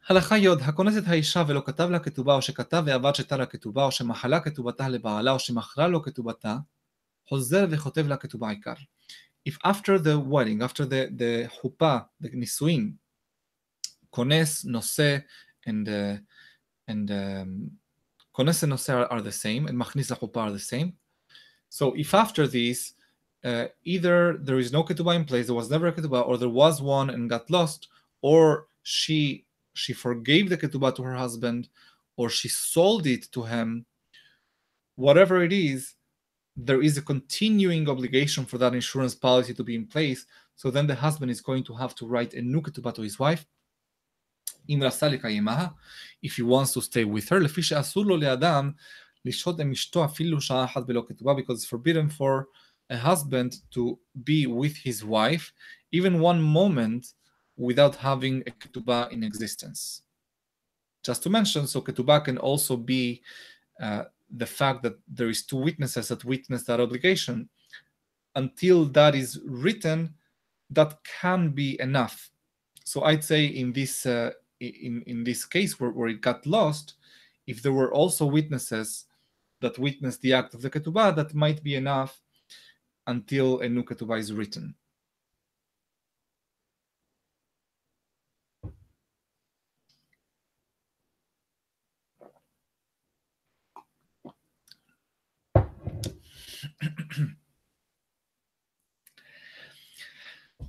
[0.08, 3.84] הלכה י' הכונס את האישה ולא כתב לה כתובה או שכתב ועבד שתה לה כתובה
[3.84, 6.56] או שמחלה כתובתה לבעלה או שמכרה לו כתובתה
[7.28, 8.74] חוזר וכותב לה כתובה עיקר.
[9.48, 12.92] If after the wedding, after the, the חופה, the נישואין,
[14.10, 15.18] כונס, נושא
[15.68, 16.18] and, uh,
[16.89, 17.71] and um,
[18.35, 20.93] Kones and Nosera are the same, and Machnis Lachupa are the same.
[21.69, 22.93] So if after these,
[23.43, 26.57] uh, either there is no ketubah in place, there was never a ketubah, or there
[26.63, 27.87] was one and got lost,
[28.21, 31.69] or she she forgave the ketubah to her husband,
[32.17, 33.85] or she sold it to him,
[34.95, 35.95] whatever it is,
[36.57, 40.25] there is a continuing obligation for that insurance policy to be in place.
[40.55, 43.17] So then the husband is going to have to write a new ketubah to his
[43.19, 43.45] wife,
[46.21, 47.39] if he wants to stay with her,
[51.35, 52.47] because it's forbidden for
[52.89, 55.53] a husband to be with his wife
[55.91, 57.13] even one moment
[57.57, 60.03] without having a ketubah in existence.
[61.03, 63.21] Just to mention, so ketubah can also be
[63.81, 67.49] uh, the fact that there is two witnesses that witness that obligation,
[68.35, 70.13] until that is written,
[70.69, 72.29] that can be enough.
[72.85, 76.95] So I'd say in this uh, in in this case where, where it got lost,
[77.47, 79.05] if there were also witnesses
[79.61, 82.21] that witnessed the act of the ketubah, that might be enough
[83.07, 84.75] until a new ketubah is written.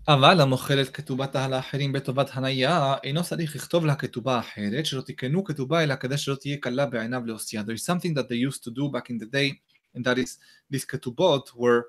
[0.09, 5.43] אבל המוכר את כתובתה לאחרים בטובת הניה, אינו צריך לכתוב לה כתובה אחרת, שלא תקנו
[5.43, 7.61] כתובה, אלא כדי שלא תהיה קלה בעיניו להוסייה.
[7.61, 9.59] There is something that they used to do back in the day,
[9.95, 10.37] and that is
[10.73, 11.81] these ketubot were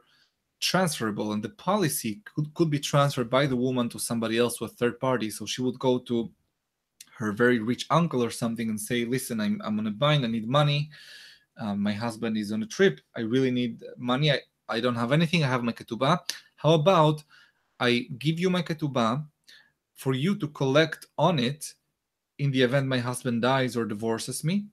[0.61, 4.64] transferable, and the policy could, could be transferred by the woman to somebody else, to
[4.64, 5.30] a third party.
[5.30, 6.30] So she would go to
[7.18, 10.28] her very rich uncle or something and say, listen, I'm, I'm on a bind, I
[10.28, 10.90] need money.
[11.59, 13.00] Um, my husband is on a trip.
[13.16, 14.30] I really need money.
[14.30, 15.42] I, I don't have anything.
[15.42, 16.18] I have my ketubah.
[16.56, 17.22] How about
[17.81, 19.25] I give you my ketubah
[19.95, 21.73] for you to collect on it
[22.37, 24.65] in the event my husband dies or divorces me.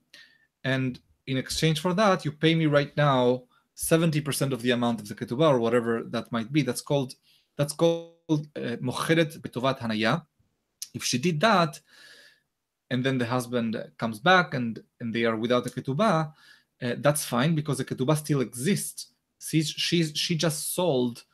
[0.62, 3.44] And in exchange for that, you pay me right now
[3.76, 6.62] 70% of the amount of the ketubah or whatever that might be.
[6.62, 7.14] That's called
[7.56, 8.46] that's called
[8.88, 10.26] mocheret uh, betovat hanaya.
[10.94, 11.80] If she did that,
[12.90, 16.32] and then the husband comes back and and they are without the ketubah,
[16.82, 19.12] uh, that's fine because the ketubah still exists.
[19.38, 21.24] See, she's she just sold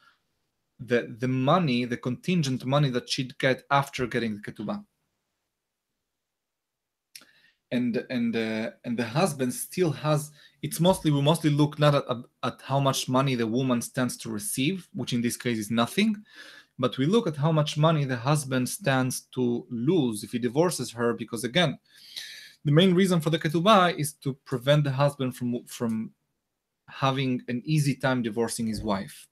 [0.87, 4.85] the the money, the contingent money that she'd get after getting the ketubah.
[7.71, 10.31] And and uh, and the husband still has.
[10.63, 12.05] It's mostly we mostly look not at,
[12.43, 16.17] at how much money the woman stands to receive, which in this case is nothing,
[16.79, 20.93] but we look at how much money the husband stands to lose if he divorces
[20.93, 21.13] her.
[21.15, 21.79] Because again,
[22.65, 26.13] the main reason for the ketubah is to prevent the husband from from
[26.89, 29.27] having an easy time divorcing his wife.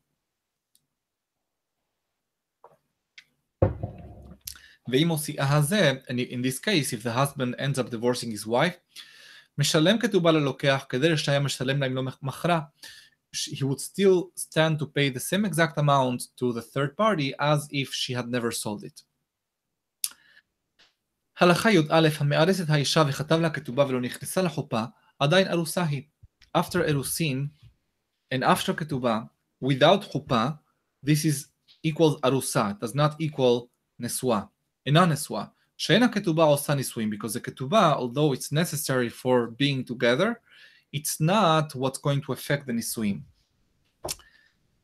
[4.91, 9.03] ואם הוציאה הזה, in this case, if the husband ends up divorcing his wife,
[9.57, 12.61] משלם כתובה ללוקח כדי שהיה משלם להם לא מכרה,
[13.35, 17.67] he would still stand to pay the same exact amount to the third party as
[17.71, 19.03] if she had never sold it.
[21.39, 24.83] הלכה י"א, המארס את האישה וכתב לה כתובה ולא נכנסה לחופה,
[25.19, 26.03] עדיין ארוסה היא.
[26.57, 27.47] After אירוסין
[28.33, 29.19] and after כתובה,
[29.63, 30.47] without חופה,
[31.05, 31.47] this is
[31.87, 33.65] equals ארוסה, does not equal
[33.99, 34.41] נשואה.
[34.85, 35.45] אינה נשואה.
[35.77, 40.41] שאין הכתובה עושה נישואים, because the כתובה, although it's necessary for being together,
[40.95, 43.21] it's not what's going to affect the נישואים.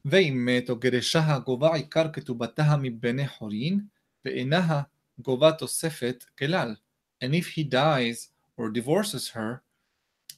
[0.06, 3.82] ואם מת או גרשה הגובה עיקר כתובתה מבני חורין,
[4.26, 4.82] ואינה
[5.20, 6.76] גובה תוספת כלל.
[7.24, 9.62] And if he dies or divorces her,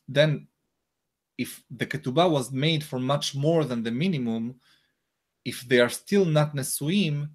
[0.07, 0.47] then
[1.37, 4.55] if the ketubah was made for much more than the minimum,
[5.43, 7.27] if they are still not nesuim,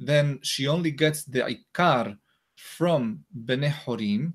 [0.00, 2.16] then she only gets the ikar
[2.56, 4.32] from bene horim,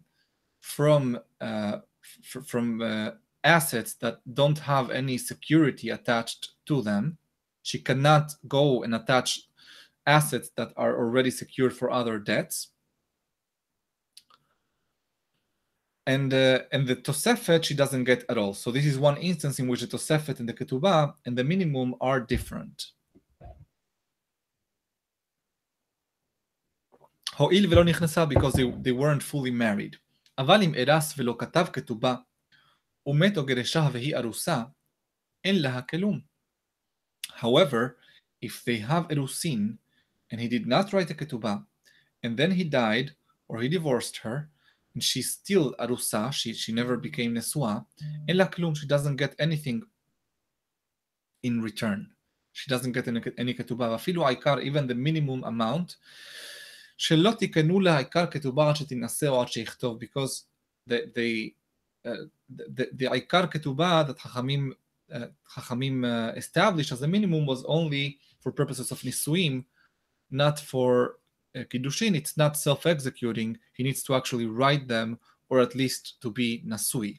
[0.62, 1.78] from uh,
[2.21, 3.12] from uh,
[3.43, 7.17] assets that don't have any security attached to them.
[7.63, 9.41] She cannot go and attach
[10.06, 12.69] assets that are already secured for other debts.
[16.08, 18.54] And uh, and the tosefet she doesn't get at all.
[18.54, 21.95] So this is one instance in which the tosefet and the ketubah and the minimum
[21.99, 22.91] are different.
[27.37, 29.96] הואיל ולא נכנסה because they, they weren't fully married.
[30.38, 32.14] אבל אם ארס ולא כתב כתובה,
[33.07, 34.62] ומת או גרשה והיא ארוסה,
[35.44, 36.20] אין לה כלום.
[37.37, 37.96] However,
[38.44, 39.77] if they have אירוסין,
[40.33, 41.59] and he did not write a ketubah,
[42.25, 43.14] and then he died,
[43.49, 44.51] or he divorced her,
[44.94, 47.81] and she's still arusa, she, she never became nesua,
[48.29, 49.83] אין לה כלום, she doesn't get anything
[51.42, 52.11] in return.
[52.52, 55.96] She doesn't get any, any ketubah, ואפילו העיקר, even the minimum amount,
[56.98, 60.44] שלא תיקנו לה העיקר כתובה עד שתינשא או עד שיכתוב, because
[60.88, 61.50] the, the,
[62.06, 62.11] uh,
[62.56, 64.73] the, the העיקר כתובה that חכמים,
[65.11, 65.15] uh,
[65.48, 69.63] חכמים uh, established as a minimum was only for purposes of נישואים,
[70.33, 71.17] not for
[71.56, 76.31] uh, kiddushin, it's not self-executing, he needs to actually write them, or at least to
[76.31, 77.17] be נשוי.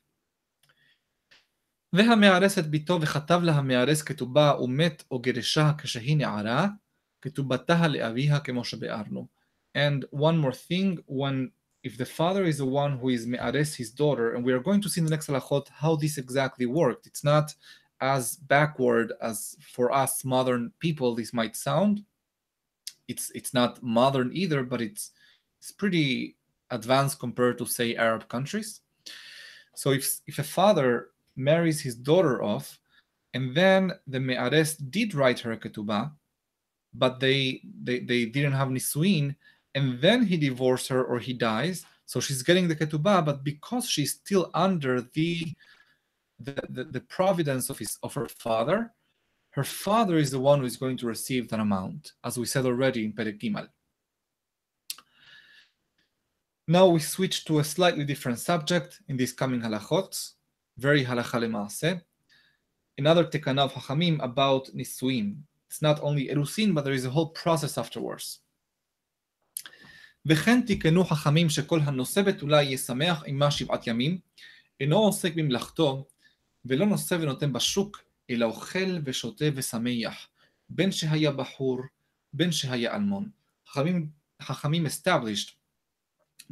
[1.94, 6.68] והמארס את ביתו וכתב לה המארס כתובה ומת או גירשה כשהיא נערה,
[7.22, 9.35] כתובתה לאביה כמו שביארנו.
[9.77, 11.53] And one more thing, when
[11.85, 14.81] if the father is the one who is me'ares his daughter, and we are going
[14.81, 17.07] to see in the next halachot how this exactly worked.
[17.07, 17.55] It's not
[18.01, 22.03] as backward as for us modern people this might sound.
[23.07, 25.13] It's it's not modern either, but it's
[25.61, 26.37] it's pretty
[26.71, 28.81] advanced compared to say Arab countries.
[29.75, 32.81] So if if a father marries his daughter off,
[33.35, 36.13] and then the Me'ares did write her ketubah,
[36.95, 39.37] but they, they, they didn't have nisuin,
[39.77, 43.89] and then he divorces her or he dies, so she's getting the ketubah, but because
[43.89, 45.55] she's still under the
[46.39, 48.93] the, the, the providence of his of her father,
[49.51, 52.65] her father is the one who is going to receive that amount, as we said
[52.67, 53.69] already in Perek Gimal.
[56.69, 60.33] Now we switch to a slightly different subject in these coming halachot,
[60.77, 62.03] very halacha lema'aseh.
[62.99, 65.43] Another tekana of Hachamim about nisuin.
[65.69, 68.41] It's not only erusin, but there is a whole process afterwards.
[70.27, 74.19] וכן תיקנו חכמים שכל הנושא בתולה יהיה שמח עמה שבעת ימים,
[74.81, 76.07] אינו עוסק במלאכתו,
[76.65, 80.29] ולא נושא ונותן בשוק, אלא אוכל ושותה ושמח,
[80.69, 81.81] בין שהיה בחור,
[82.33, 83.31] בין שהיה אלמון.
[83.69, 84.09] חכמים,
[84.43, 85.51] חכמים established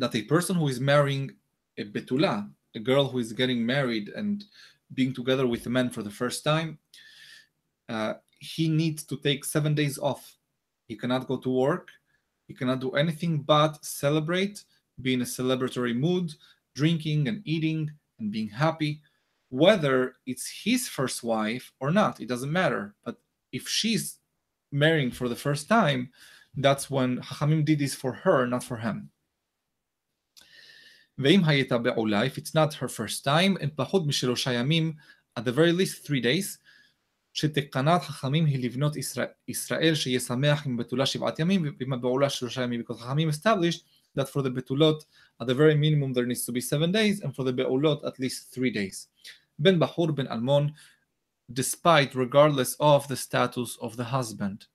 [0.01, 1.31] that a person who is marrying
[1.79, 4.45] a betula, a girl who is getting married and
[4.95, 6.79] being together with a man for the first time,
[7.89, 10.37] uh, he needs to take seven days off.
[10.89, 11.89] He cannot go to work.
[12.48, 14.64] He cannot do anything but celebrate,
[15.02, 16.34] be in a celebratory mood,
[16.76, 19.02] drinking and eating and being happy,
[19.50, 22.20] whether it's his first wife or not.
[22.20, 22.96] It doesn't matter.
[23.04, 23.18] But
[23.52, 24.18] if she's
[24.72, 26.12] marrying for the first time,
[26.56, 29.10] that's when Hachamim did this for her, not for him.
[31.18, 34.94] ואם הייתה בעולה, if it's not her first time, הם פחות משלושה ימים,
[35.38, 36.58] at the very least three days,
[37.35, 42.63] שתקנת חכמים היא לבנות ישראל, ישראל שיהיה שמח עם בתולה שבעת ימים ועם הבעולה שלושה
[42.63, 43.81] ימים, because חכמים established
[44.19, 45.05] that for the בתולות,
[45.43, 48.21] at the very minimum there needs to be seven days, and for the בעולות at
[48.21, 49.09] least three days.
[49.59, 50.69] בין בחור בין אלמון,
[51.53, 54.67] despite, regardless of the status of the husband.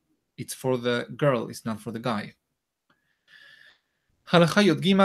[0.42, 2.32] It's for the girl, it's not for the guy.
[4.32, 4.96] הלכה י"ג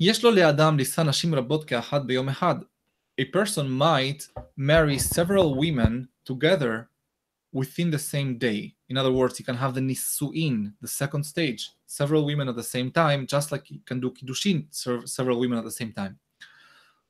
[0.00, 2.54] יש לו לאדם לישא נשים רבות כאחד ביום אחד.
[3.17, 6.89] A person might marry several women together
[7.51, 8.75] within the same day.
[8.89, 12.63] In other words, he can have the nisuin, the second stage, several women at the
[12.63, 14.67] same time, just like he can do kiddushin,
[15.07, 16.17] several women at the same time.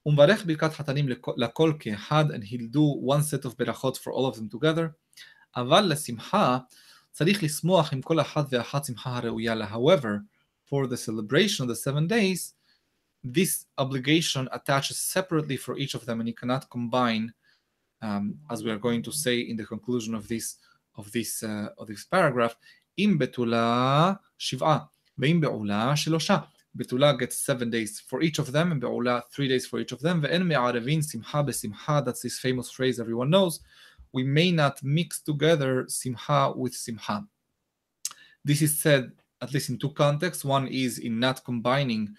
[0.05, 4.37] ומברך ברכת חתנים לכל כאחד, and he'll do one set of ברכות for all of
[4.37, 4.93] them together.
[5.55, 6.57] אבל לשמחה,
[7.11, 9.73] צריך לשמוח עם כל אחת ואחת שמחה הראויה לה.
[9.73, 10.21] However,
[10.69, 12.53] for the celebration of the seven days,
[13.24, 17.32] this obligation attaches separately for each of them and you cannot combine
[18.02, 20.56] um, as we are going to say in the conclusion of this
[20.96, 22.56] of this uh, of this paragraph
[22.96, 26.46] im betula shiv'a ve'im be'ula shelosha
[26.76, 30.00] betula gets 7 days for each of them and be'ula 3 days for each of
[30.00, 30.22] them.
[30.22, 33.60] Ve'en me'arevin simha be'simha that's this famous phrase everyone knows.
[34.12, 37.26] We may not mix together simha with simha
[38.44, 40.44] this is said at least in two contexts.
[40.44, 42.14] One is in not combining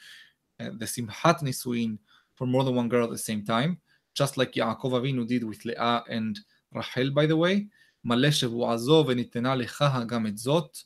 [0.62, 1.98] the Simchat Nisuin
[2.34, 3.78] for more than one girl at the same time,
[4.14, 6.38] just like Yaakov Avinu did with Leah and
[6.72, 7.68] Rachel, by the way.
[8.04, 10.78] מלא שבועזו וניתנה לך גם את זאת.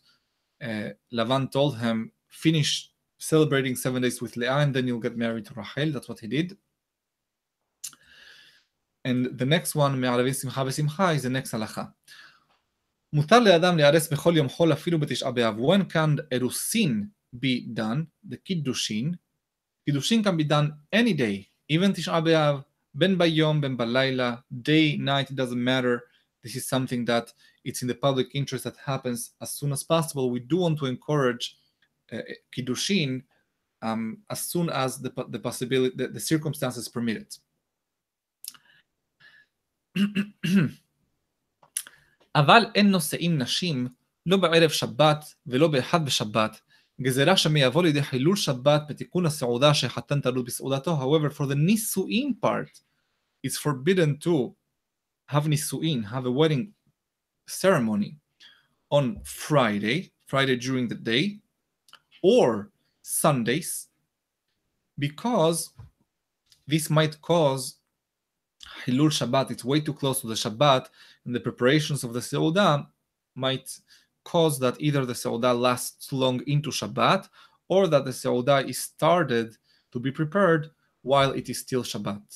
[1.12, 5.54] Lavan told him, finish celebrating seven days with Leah and then you'll get married to
[5.54, 5.92] Rachel.
[5.92, 6.56] That's what he did.
[9.04, 11.84] And the next one, מערבי שמחה בשמחה, is the next הלכה.
[13.12, 15.58] מותר לאדם להיארס בכל יום חול אפילו בתשעה באב.
[15.58, 17.06] When can אירוסין
[17.36, 18.06] be done?
[18.30, 19.14] The קידושין
[19.88, 22.64] Kiddushin can be done any day, even Tisha B'Av,
[22.94, 26.04] ben bayom, ben balayla, day, night, it doesn't matter.
[26.42, 27.32] This is something that
[27.64, 30.30] it's in the public interest that happens as soon as possible.
[30.30, 31.56] We do want to encourage
[32.12, 32.18] uh,
[32.56, 33.22] Kiddushin
[33.80, 37.38] um, as soon as the, the possibility, the, the circumstances permit it.
[42.34, 43.88] אבל אין נושאים נשים
[44.26, 46.60] לא בערב שבת ולא באחד בשבת,
[47.00, 50.96] גזירה שמייבוא לידי חילול שבת בתיקון הסעודה שחתן תלוי בסעודתו.
[50.96, 52.80] However, for the נישואין part,
[53.46, 54.52] it's forbidden to
[55.30, 56.72] have נישואין, have a wedding
[57.46, 58.16] ceremony
[58.90, 61.38] on Friday, Friday during the day,
[62.22, 62.70] or
[63.02, 63.88] Sundays,
[64.98, 65.70] because
[66.66, 67.76] this might cause
[68.86, 69.50] Hilul Shabbat.
[69.50, 70.86] It's way too close to the Shabbat,
[71.24, 72.86] and the preparations of the Seudah
[73.34, 73.68] might
[74.33, 77.29] cause that either the Seudah lasts long into Shabbat
[77.69, 79.55] or that the Seudah is started
[79.93, 80.63] to be prepared
[81.01, 82.27] while it is still Shabbat.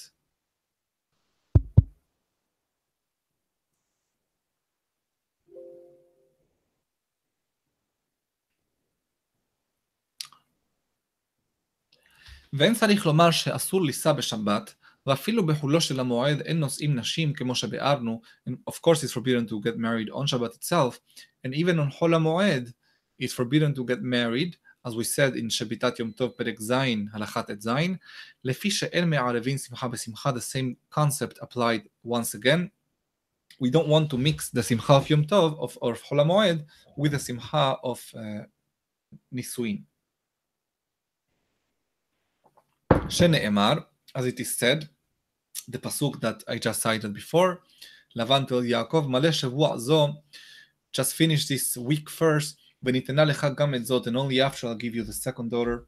[12.53, 14.75] ואין צריך לומר שאסור לישא בשבת,
[15.06, 19.60] ואפילו בחולו של המועד אין נושאים נשים כמו שביארנו, and of course it's forbidden to
[19.66, 20.98] get married on Shabbat itself,
[21.44, 22.72] and even on Hol HaMoed,
[23.22, 26.72] it's forbidden to get married, as we said in שביתת יום טוב פרק ז',
[27.12, 27.70] הלכה ט"ז,
[28.44, 32.70] לפי שאין מערבין שמחה בשמחה, the same concept applied once again.
[33.60, 36.64] We don't want to mix the שמחה of יום טוב, of, of חול המועד,
[37.00, 38.18] with the שמחה of uh,
[39.32, 39.82] נישואין.
[43.08, 43.74] שנאמר,
[44.14, 44.88] as it is said,
[45.68, 47.62] the pasuk that I just cited before,
[48.16, 50.08] לבן תל יעקב, מלא שבוע זו,
[50.96, 54.94] just finish this week first, וניתנה לך גם את זאת, and only after I'll give
[54.94, 55.86] you the second daughter.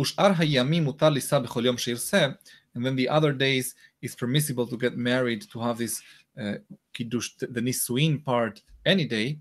[0.00, 2.26] ושאר הימים מותר לישא בכל יום שירצה,
[2.76, 6.02] and then the other days it's permissible to get married, to have this
[6.38, 6.42] uh,
[6.92, 9.36] קידוש, the נישואין part any day,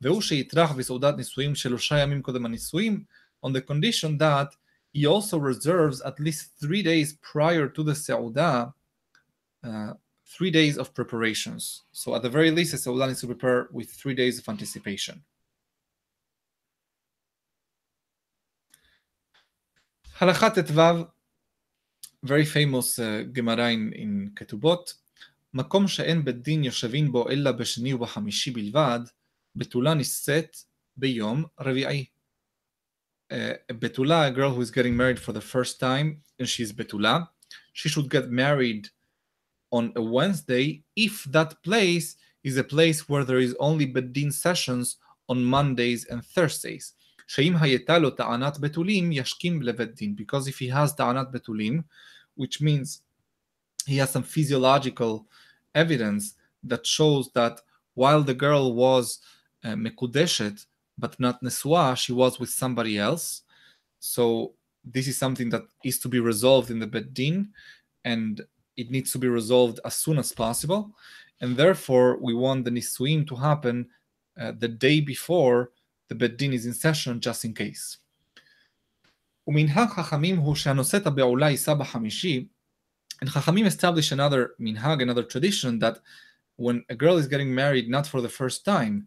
[0.00, 3.04] והוא שיטרח בסעודת נישואים שלושה ימים קודם הנישואים,
[3.46, 4.54] on the condition that
[4.93, 8.73] he also reserves at least three days prior to the Seudah,
[9.63, 9.93] uh,
[10.25, 11.81] three days of preparations.
[11.91, 15.23] So at the very least, the Seudah needs to prepare with three days of anticipation.
[20.19, 21.09] Halachat Tetvav,
[22.21, 24.93] very famous uh, Gemara in, in Ketubot,
[25.55, 28.99] מקום שאין בית דין יושבים בו אלא בשני ובחמישי בלבד,
[29.55, 30.57] בתולה נישאת
[30.97, 32.05] ביום רביעי
[33.32, 37.28] uh, betula, a girl who is getting married for the first time, and she's betula,
[37.72, 38.88] she should get married
[39.70, 44.96] on a Wednesday if that place is a place where there is only bedin sessions
[45.28, 46.94] on Mondays and Thursdays.
[47.28, 50.16] שאם הייתה לו טענת בתולים, ישכים לבית דין.
[50.16, 51.84] Because if he has טענת betulin,
[52.36, 53.02] which means
[53.86, 55.26] he has some physiological
[55.74, 56.34] evidence
[56.64, 57.60] that shows that
[57.94, 59.20] while the girl was
[59.64, 60.64] uh, mekudeshet,
[60.96, 63.42] but not Nesua, she was with somebody else.
[64.00, 67.48] So this is something that is to be resolved in the Beddin,
[68.04, 68.40] and
[68.76, 70.92] it needs to be resolved as soon as possible.
[71.40, 73.88] And therefore, we want the Nisuim to happen
[74.40, 75.70] uh, the day before
[76.08, 77.98] the Beddin is in session, just in case.
[79.46, 82.48] ומנהג חכמים הוא שהנושא את הבעולה יישא בחמישי,
[83.20, 85.98] and Chachamim establish another minhag, another tradition that
[86.56, 89.06] when a girl is getting married not for the first time,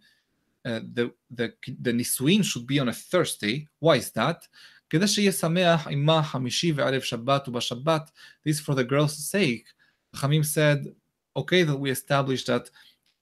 [0.65, 3.67] uh, the, the, the נישואין should be on a Thursday.
[3.79, 4.47] Why is that?
[4.89, 8.11] כדי שיהיה שמח עמה חמישי וערב שבת ובשבת.
[8.47, 9.73] This for the girl's sake.
[10.15, 10.93] חכמים said,
[11.38, 12.69] okay, that we established that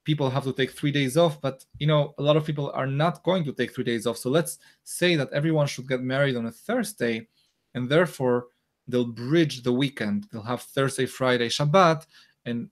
[0.04, 2.88] people have to take three days off, but you know, a lot of people are
[2.88, 4.18] not going to take three days off.
[4.18, 7.28] So let's say that everyone should get married on a Thursday,
[7.76, 8.48] and therefore
[8.88, 10.28] they'll bridge the weekend.
[10.32, 12.08] They'll have Thursday, Friday, Shabbat,
[12.46, 12.70] and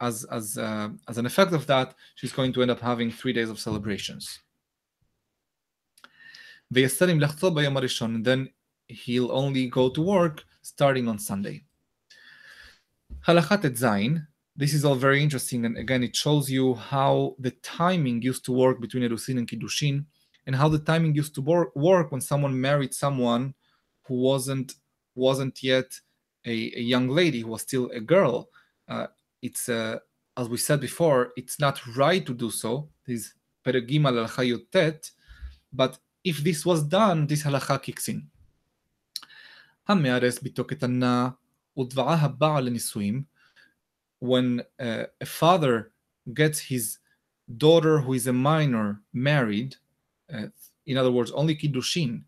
[0.00, 3.32] as as uh, as an effect of that, she's going to end up having three
[3.32, 4.40] days of celebrations.
[6.70, 8.48] Then
[8.88, 11.64] he'll only go to work starting on Sunday.
[13.26, 14.22] Halachat.
[14.58, 18.52] This is all very interesting, and again, it shows you how the timing used to
[18.52, 20.06] work between Erusin and Kiddushin,
[20.46, 23.54] and how the timing used to work when someone married someone
[24.04, 24.74] who wasn't
[25.14, 26.00] wasn't yet
[26.46, 28.48] a, a young lady, who was still a girl.
[28.88, 29.08] Uh,
[29.41, 29.99] it's uh,
[30.37, 32.89] as we said before, it's not right to do so.
[33.05, 33.33] This
[33.65, 35.11] peregim al tet,
[35.73, 38.27] but if this was done, this halacha kicks in.
[39.87, 41.29] המארס ביתו קטנה
[41.77, 43.23] ודבעה הבעל לנישואים,
[44.19, 45.91] when uh, a father
[46.33, 46.99] gets his
[47.57, 49.75] daughter who is a minor married,
[50.33, 50.47] uh,
[50.85, 52.23] in other words, only kiddushin,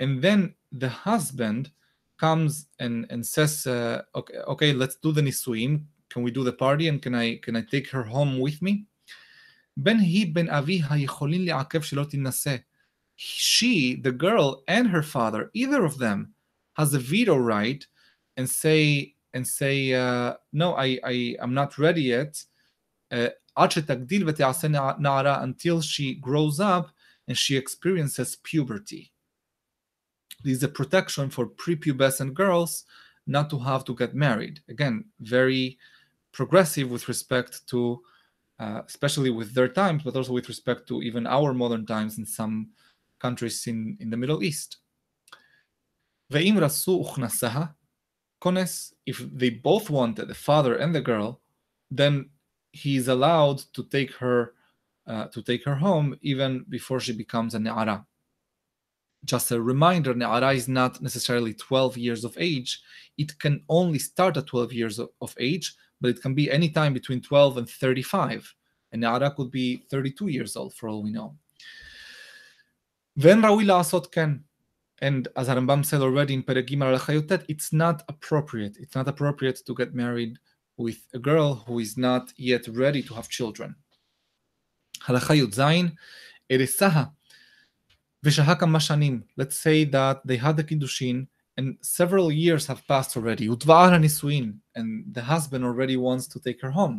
[0.00, 1.70] and then the husband
[2.18, 6.52] comes and, and says, uh, okay, okay, let's do the nisuim, can we do the
[6.52, 8.86] party and can I can I take her home with me?
[9.76, 12.56] בין היא בין אביה יכולים לעכב שלא תינשא.
[13.16, 16.34] She, the girl, and her father, either of them,
[16.76, 17.86] has a veto right
[18.36, 22.44] and say and say uh, no, I I am not ready yet.
[23.56, 24.68] עד שתגדיל ותעשה
[24.98, 26.90] נערה until she grows up
[27.28, 29.12] and she experiences puberty.
[30.42, 32.84] This is a protection for prepubescent girls
[33.26, 34.60] not to have to get married.
[34.68, 35.78] Again, very
[36.31, 38.01] progressive with respect to,
[38.59, 42.25] uh, especially with their times, but also with respect to even our modern times in
[42.25, 42.69] some
[43.19, 44.77] countries in, in the Middle East.
[46.31, 46.43] If
[49.33, 51.41] they both wanted, the father and the girl,
[51.91, 52.29] then
[52.71, 54.53] he is allowed to take her
[55.07, 58.05] uh, to take her home even before she becomes a ne'ara.
[59.25, 62.79] Just a reminder, ne'ara is not necessarily 12 years of age.
[63.17, 66.93] It can only start at 12 years of age, but it can be any time
[66.93, 68.53] between 12 and 35.
[68.91, 71.35] And Nara could be 32 years old for all we know.
[73.15, 74.43] Then Rawi Asot can.
[75.01, 78.77] And as Harambam said already in Peregim al it's not appropriate.
[78.79, 80.37] It's not appropriate to get married
[80.77, 83.75] with a girl who is not yet ready to have children.
[85.05, 85.95] Halacha Yud
[86.49, 87.11] it is saha.
[88.25, 91.27] V'shahaka Let's say that they had the Kiddushin
[91.59, 93.49] and several years have passed already.
[93.49, 96.97] Utvara Nisuin, and the husband already wants to take her home.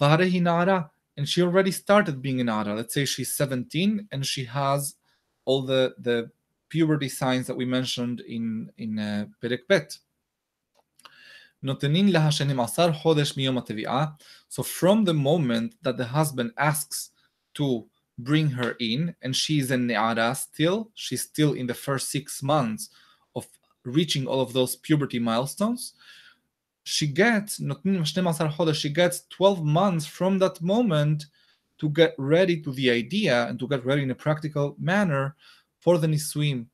[0.00, 2.72] Varehinada, and she already started being an nara.
[2.72, 4.94] Let's say she's 17 and she has
[5.44, 6.30] all the the
[6.68, 9.98] puberty signs that we mentioned in in uh, Perek Bet.
[11.64, 14.12] Notenin lahashenim asar chodesh miyom
[14.48, 17.10] So from the moment that the husband asks
[17.54, 17.86] to
[18.16, 22.40] bring her in, and she is a ne'ara still, she's still in the first six
[22.40, 22.88] months
[23.83, 25.93] reaching all of those puberty milestones,
[26.83, 31.25] she gets, נותנים 12 חודש, she gets 12 months from that moment
[31.77, 35.35] to get ready to the idea and to get ready in a practical manner
[35.79, 36.67] for the nisuim.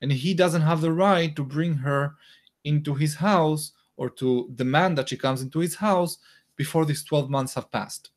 [0.00, 2.14] And he doesn't have the right to bring her
[2.64, 6.18] into his house or to demand that she comes into his house
[6.56, 8.10] before these 12 months have passed.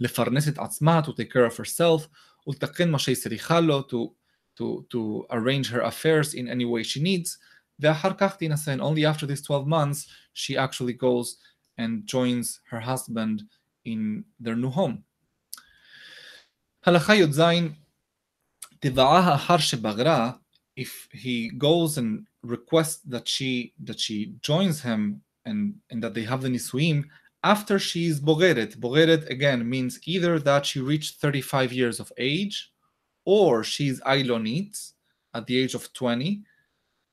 [0.00, 2.08] לפרנס את עצמה, to take care of herself,
[2.46, 3.16] ולתקן מה שהיא
[3.62, 4.12] לו, to,
[4.57, 7.37] to, to arrange her affairs in any way she needs.
[7.83, 11.37] And only after these 12 months, she actually goes
[11.77, 13.43] and joins her husband
[13.85, 15.03] in their new home.
[20.75, 26.23] If he goes and requests that she that she joins him and, and that they
[26.23, 27.05] have the nisuim
[27.43, 28.77] after she is bogeret.
[28.77, 32.70] Bogeret again means either that she reached 35 years of age
[33.25, 34.93] or she's Ailonit
[35.33, 36.41] at the age of 20,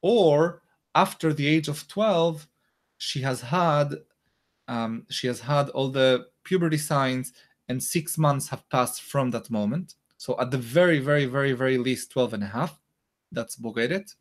[0.03, 0.63] or
[0.95, 2.47] after the age of 12,
[2.99, 3.95] she has had
[4.69, 7.33] um, she has had all the puberty signs,
[7.69, 9.95] and six months have passed from that moment.
[10.19, 12.79] So at the very, very, very, very least, 12 and a half.
[13.33, 14.15] That's Bogeret.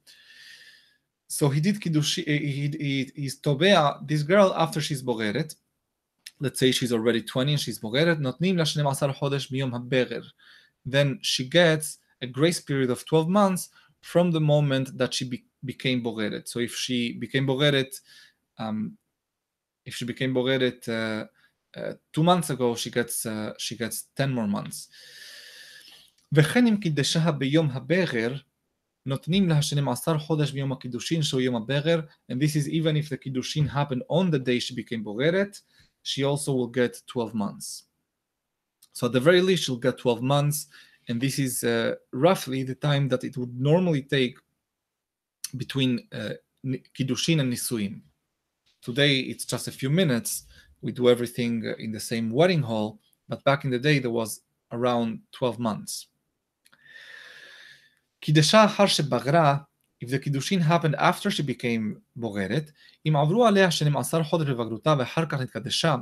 [1.27, 2.23] So he did kiddushi.
[2.27, 5.55] Eh, he, is Tobea, this girl, after she's Bogeret.
[6.39, 8.19] Let's say she's already 20 and she's Bogeret.
[8.19, 10.23] Not la 12 chodesh miyom haberer
[10.91, 13.69] then she gets a grace period of 12 months
[14.01, 16.47] from the moment that she be- became Bogeret.
[16.47, 17.99] So if she became Bogeret,
[18.57, 18.97] um,
[19.85, 21.25] if she became Bogeret uh,
[21.77, 24.89] uh, two months ago, she gets uh, she gets 10 more months.
[26.31, 28.35] וכן אם קידשהה ביום הבכר,
[29.05, 31.99] נותנים להשנים עשר חודש מיום הקידושין שהוא יום הבכר,
[32.31, 35.61] and this is even if the קידושין happened on the day she became בוררת,
[36.03, 37.87] she also will get 12 months.
[38.96, 40.66] So at the very least, she'll get 12 months,
[41.08, 44.36] and this is uh, roughly the time that it would normally take
[45.56, 46.34] between uh,
[46.64, 48.00] Kiddushin and Nisuim.
[48.82, 50.44] Today it's just a few minutes.
[50.80, 52.98] We do everything uh, in the same wedding hall,
[53.28, 54.40] but back in the day there was
[54.72, 56.06] around 12 months.
[58.20, 59.58] קידשה אחר שבגרה,
[60.04, 62.70] if the קידושין happened after she became בוגרת,
[63.06, 65.96] אם עברו עליה 12 חודש בבגרותה ואחר כך נתקדשה,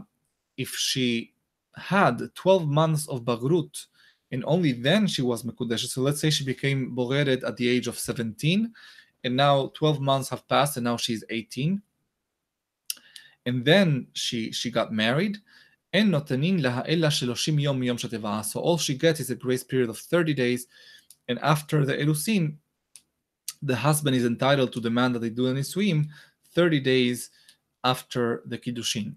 [0.61, 1.34] if she
[1.78, 3.86] had 12 months of Bagrut,
[4.32, 5.90] and only then she was Mekudeshet.
[5.90, 8.72] So let's say she became Bogeret at the age of 17,
[9.24, 11.82] and now 12 months have passed, and now she's 18.
[13.46, 15.38] And then she she got married.
[15.94, 18.44] And notanin laha'ela sheloshim yom yom shateva.
[18.44, 20.68] So all she gets is a grace period of 30 days.
[21.28, 22.58] And after the erusin,
[23.62, 26.10] the husband is entitled to demand that they do an swim
[26.54, 27.30] 30 days
[27.84, 29.16] after the Kiddushin.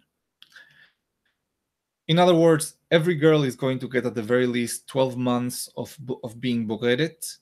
[2.09, 5.69] In other words, every girl is going to get at the very least 12 months
[5.77, 7.37] of, of being Bogeret.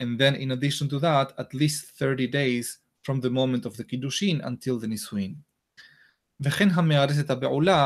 [0.00, 3.84] And then, in addition to that, at least 30 days from the moment of the
[3.84, 5.36] Kiddushin until the Nisuin.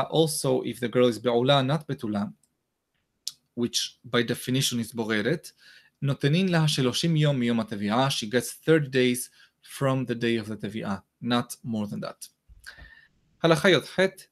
[0.09, 2.33] Also, if the girl is Be'ula, not Betula,
[3.53, 5.53] which by definition is Bogeret,
[6.03, 9.29] Notenin la sheloshim yom miyom ha she gets 30 days
[9.61, 12.27] from the day of the Tevi'ah, not more than that.
[13.43, 14.27] Halachayot het,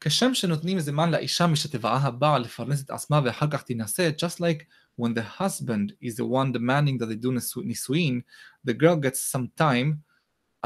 [0.00, 4.64] כשם שנותנים זמן לאישה משתבעה הבעל לפרנס את עצמה ואחר כך תינשא, just like
[5.00, 8.22] when the husband is the one demanding that they do nisuin,
[8.64, 10.02] the girl gets some time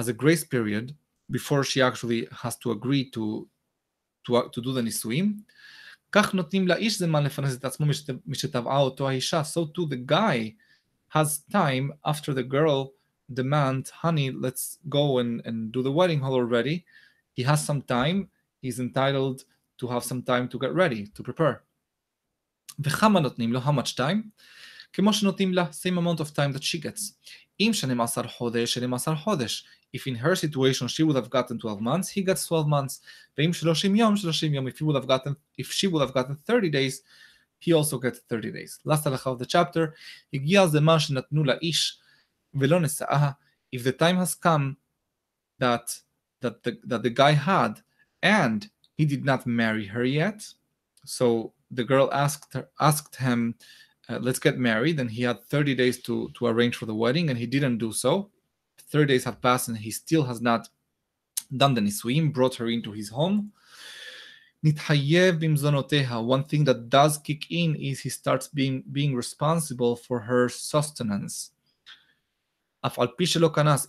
[0.00, 0.94] as a grace period
[1.30, 3.48] before she actually has to agree to,
[4.26, 5.42] to, to do the nisuin.
[6.12, 7.86] כך נותנים לאיש זמן לפרנס את עצמו
[8.26, 9.42] משתבעה אותו האישה.
[9.42, 10.54] So too the guy
[11.14, 12.92] has time after the girl
[13.32, 16.84] demands, honey, let's go and, and do the wedding hall already.
[17.34, 18.28] He has some time
[18.62, 19.44] he's entitled
[19.78, 21.62] to have some time to get ready, to prepare.
[22.80, 23.61] וכמה נותנים לו?
[23.61, 24.30] How much time?
[24.92, 27.12] כמו שנותנים לה, same amount of time that she gets.
[27.61, 29.64] אם 12 חודש, 12 חודש.
[29.92, 33.00] If in her situation she would have gotten 12 months, he gets 12 months.
[33.38, 34.66] ואם 30 יום, 30 יום.
[34.68, 37.02] If, he would have gotten, if she would have gotten 30 days,
[37.59, 38.78] he also gets 30 days.
[38.84, 39.92] Last הלכה of the chapter,
[40.34, 41.98] הגיע הזמן שנתנו לאיש
[42.54, 43.30] ולא נשאה.
[43.76, 44.76] If the time has come
[45.61, 46.00] that,
[46.40, 47.80] that, the, that the guy had
[48.24, 50.47] and he did not marry her yet.
[51.05, 53.55] So the girl asked her, asked him
[54.09, 54.99] uh, let's get married.
[54.99, 57.91] And he had 30 days to, to arrange for the wedding, and he didn't do
[57.91, 58.30] so.
[58.89, 60.69] 30 days have passed, and he still has not
[61.55, 63.51] done the nisuim, brought her into his home.
[64.65, 66.24] Nithayev bimzonoteha.
[66.24, 71.51] One thing that does kick in is he starts being, being responsible for her sustenance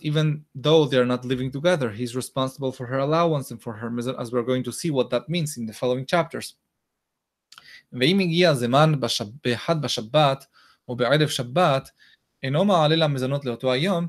[0.00, 4.32] Even though they're not living together, he's responsible for her allowance and for her as
[4.32, 6.54] we're going to see what that means in the following chapters.
[7.92, 8.92] ואם הגיע הזמן
[9.44, 10.46] באחד בשבת
[10.88, 11.90] או בערב שבת,
[12.42, 14.06] אינו מעלה למזונות לאותו היום,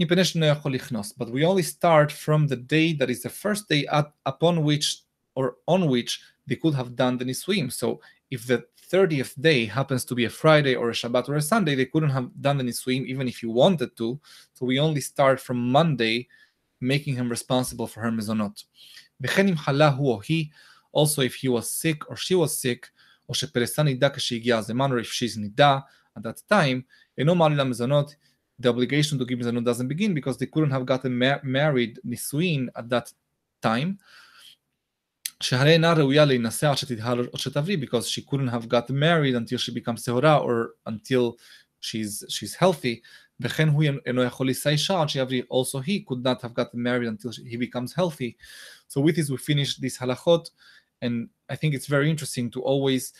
[0.00, 1.14] מפני שאינו יכול לכנוס.
[1.18, 5.02] But we only start from the day that is the first day at, upon which
[5.34, 7.70] or on which they could have done the nisuim.
[7.70, 11.42] So if the 30th day happens to be a Friday or a Shabbat or a
[11.42, 14.20] Sunday, they couldn't have done the nisuim even if you wanted to.
[14.54, 16.28] So we only start from Monday,
[16.80, 18.64] making him responsible for her mezonot.
[20.92, 22.90] Also, if he was sick or she was sick,
[23.28, 25.78] או שפלסטין נידה כשהגיע הזמן, or if she's נידה
[26.18, 26.82] at that time,
[27.18, 28.14] אינו מעלה למזונות,
[28.62, 32.88] the obligation to give מזונות doesn't begin because they couldn't have gotten married, נישואין at
[32.88, 33.12] that
[33.62, 33.96] time.
[35.43, 35.67] she had
[37.79, 41.37] because she couldn't have gotten married until she becomes sehora or until
[41.79, 43.01] she's she's healthy.
[45.49, 48.37] Also, he could not have gotten married until he becomes healthy.
[48.87, 50.51] So with this, we finish this halachot,
[51.01, 53.13] and I think it's very interesting to always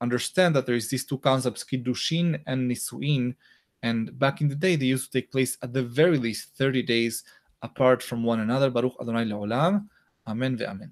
[0.00, 3.34] understand that there is these two concepts, kiddushin and nisuin.
[3.82, 6.82] And back in the day, they used to take place at the very least 30
[6.82, 7.24] days
[7.62, 8.70] apart from one another.
[8.70, 9.88] Baruch Adonai Leolam.
[10.26, 10.90] Amen ve'amen.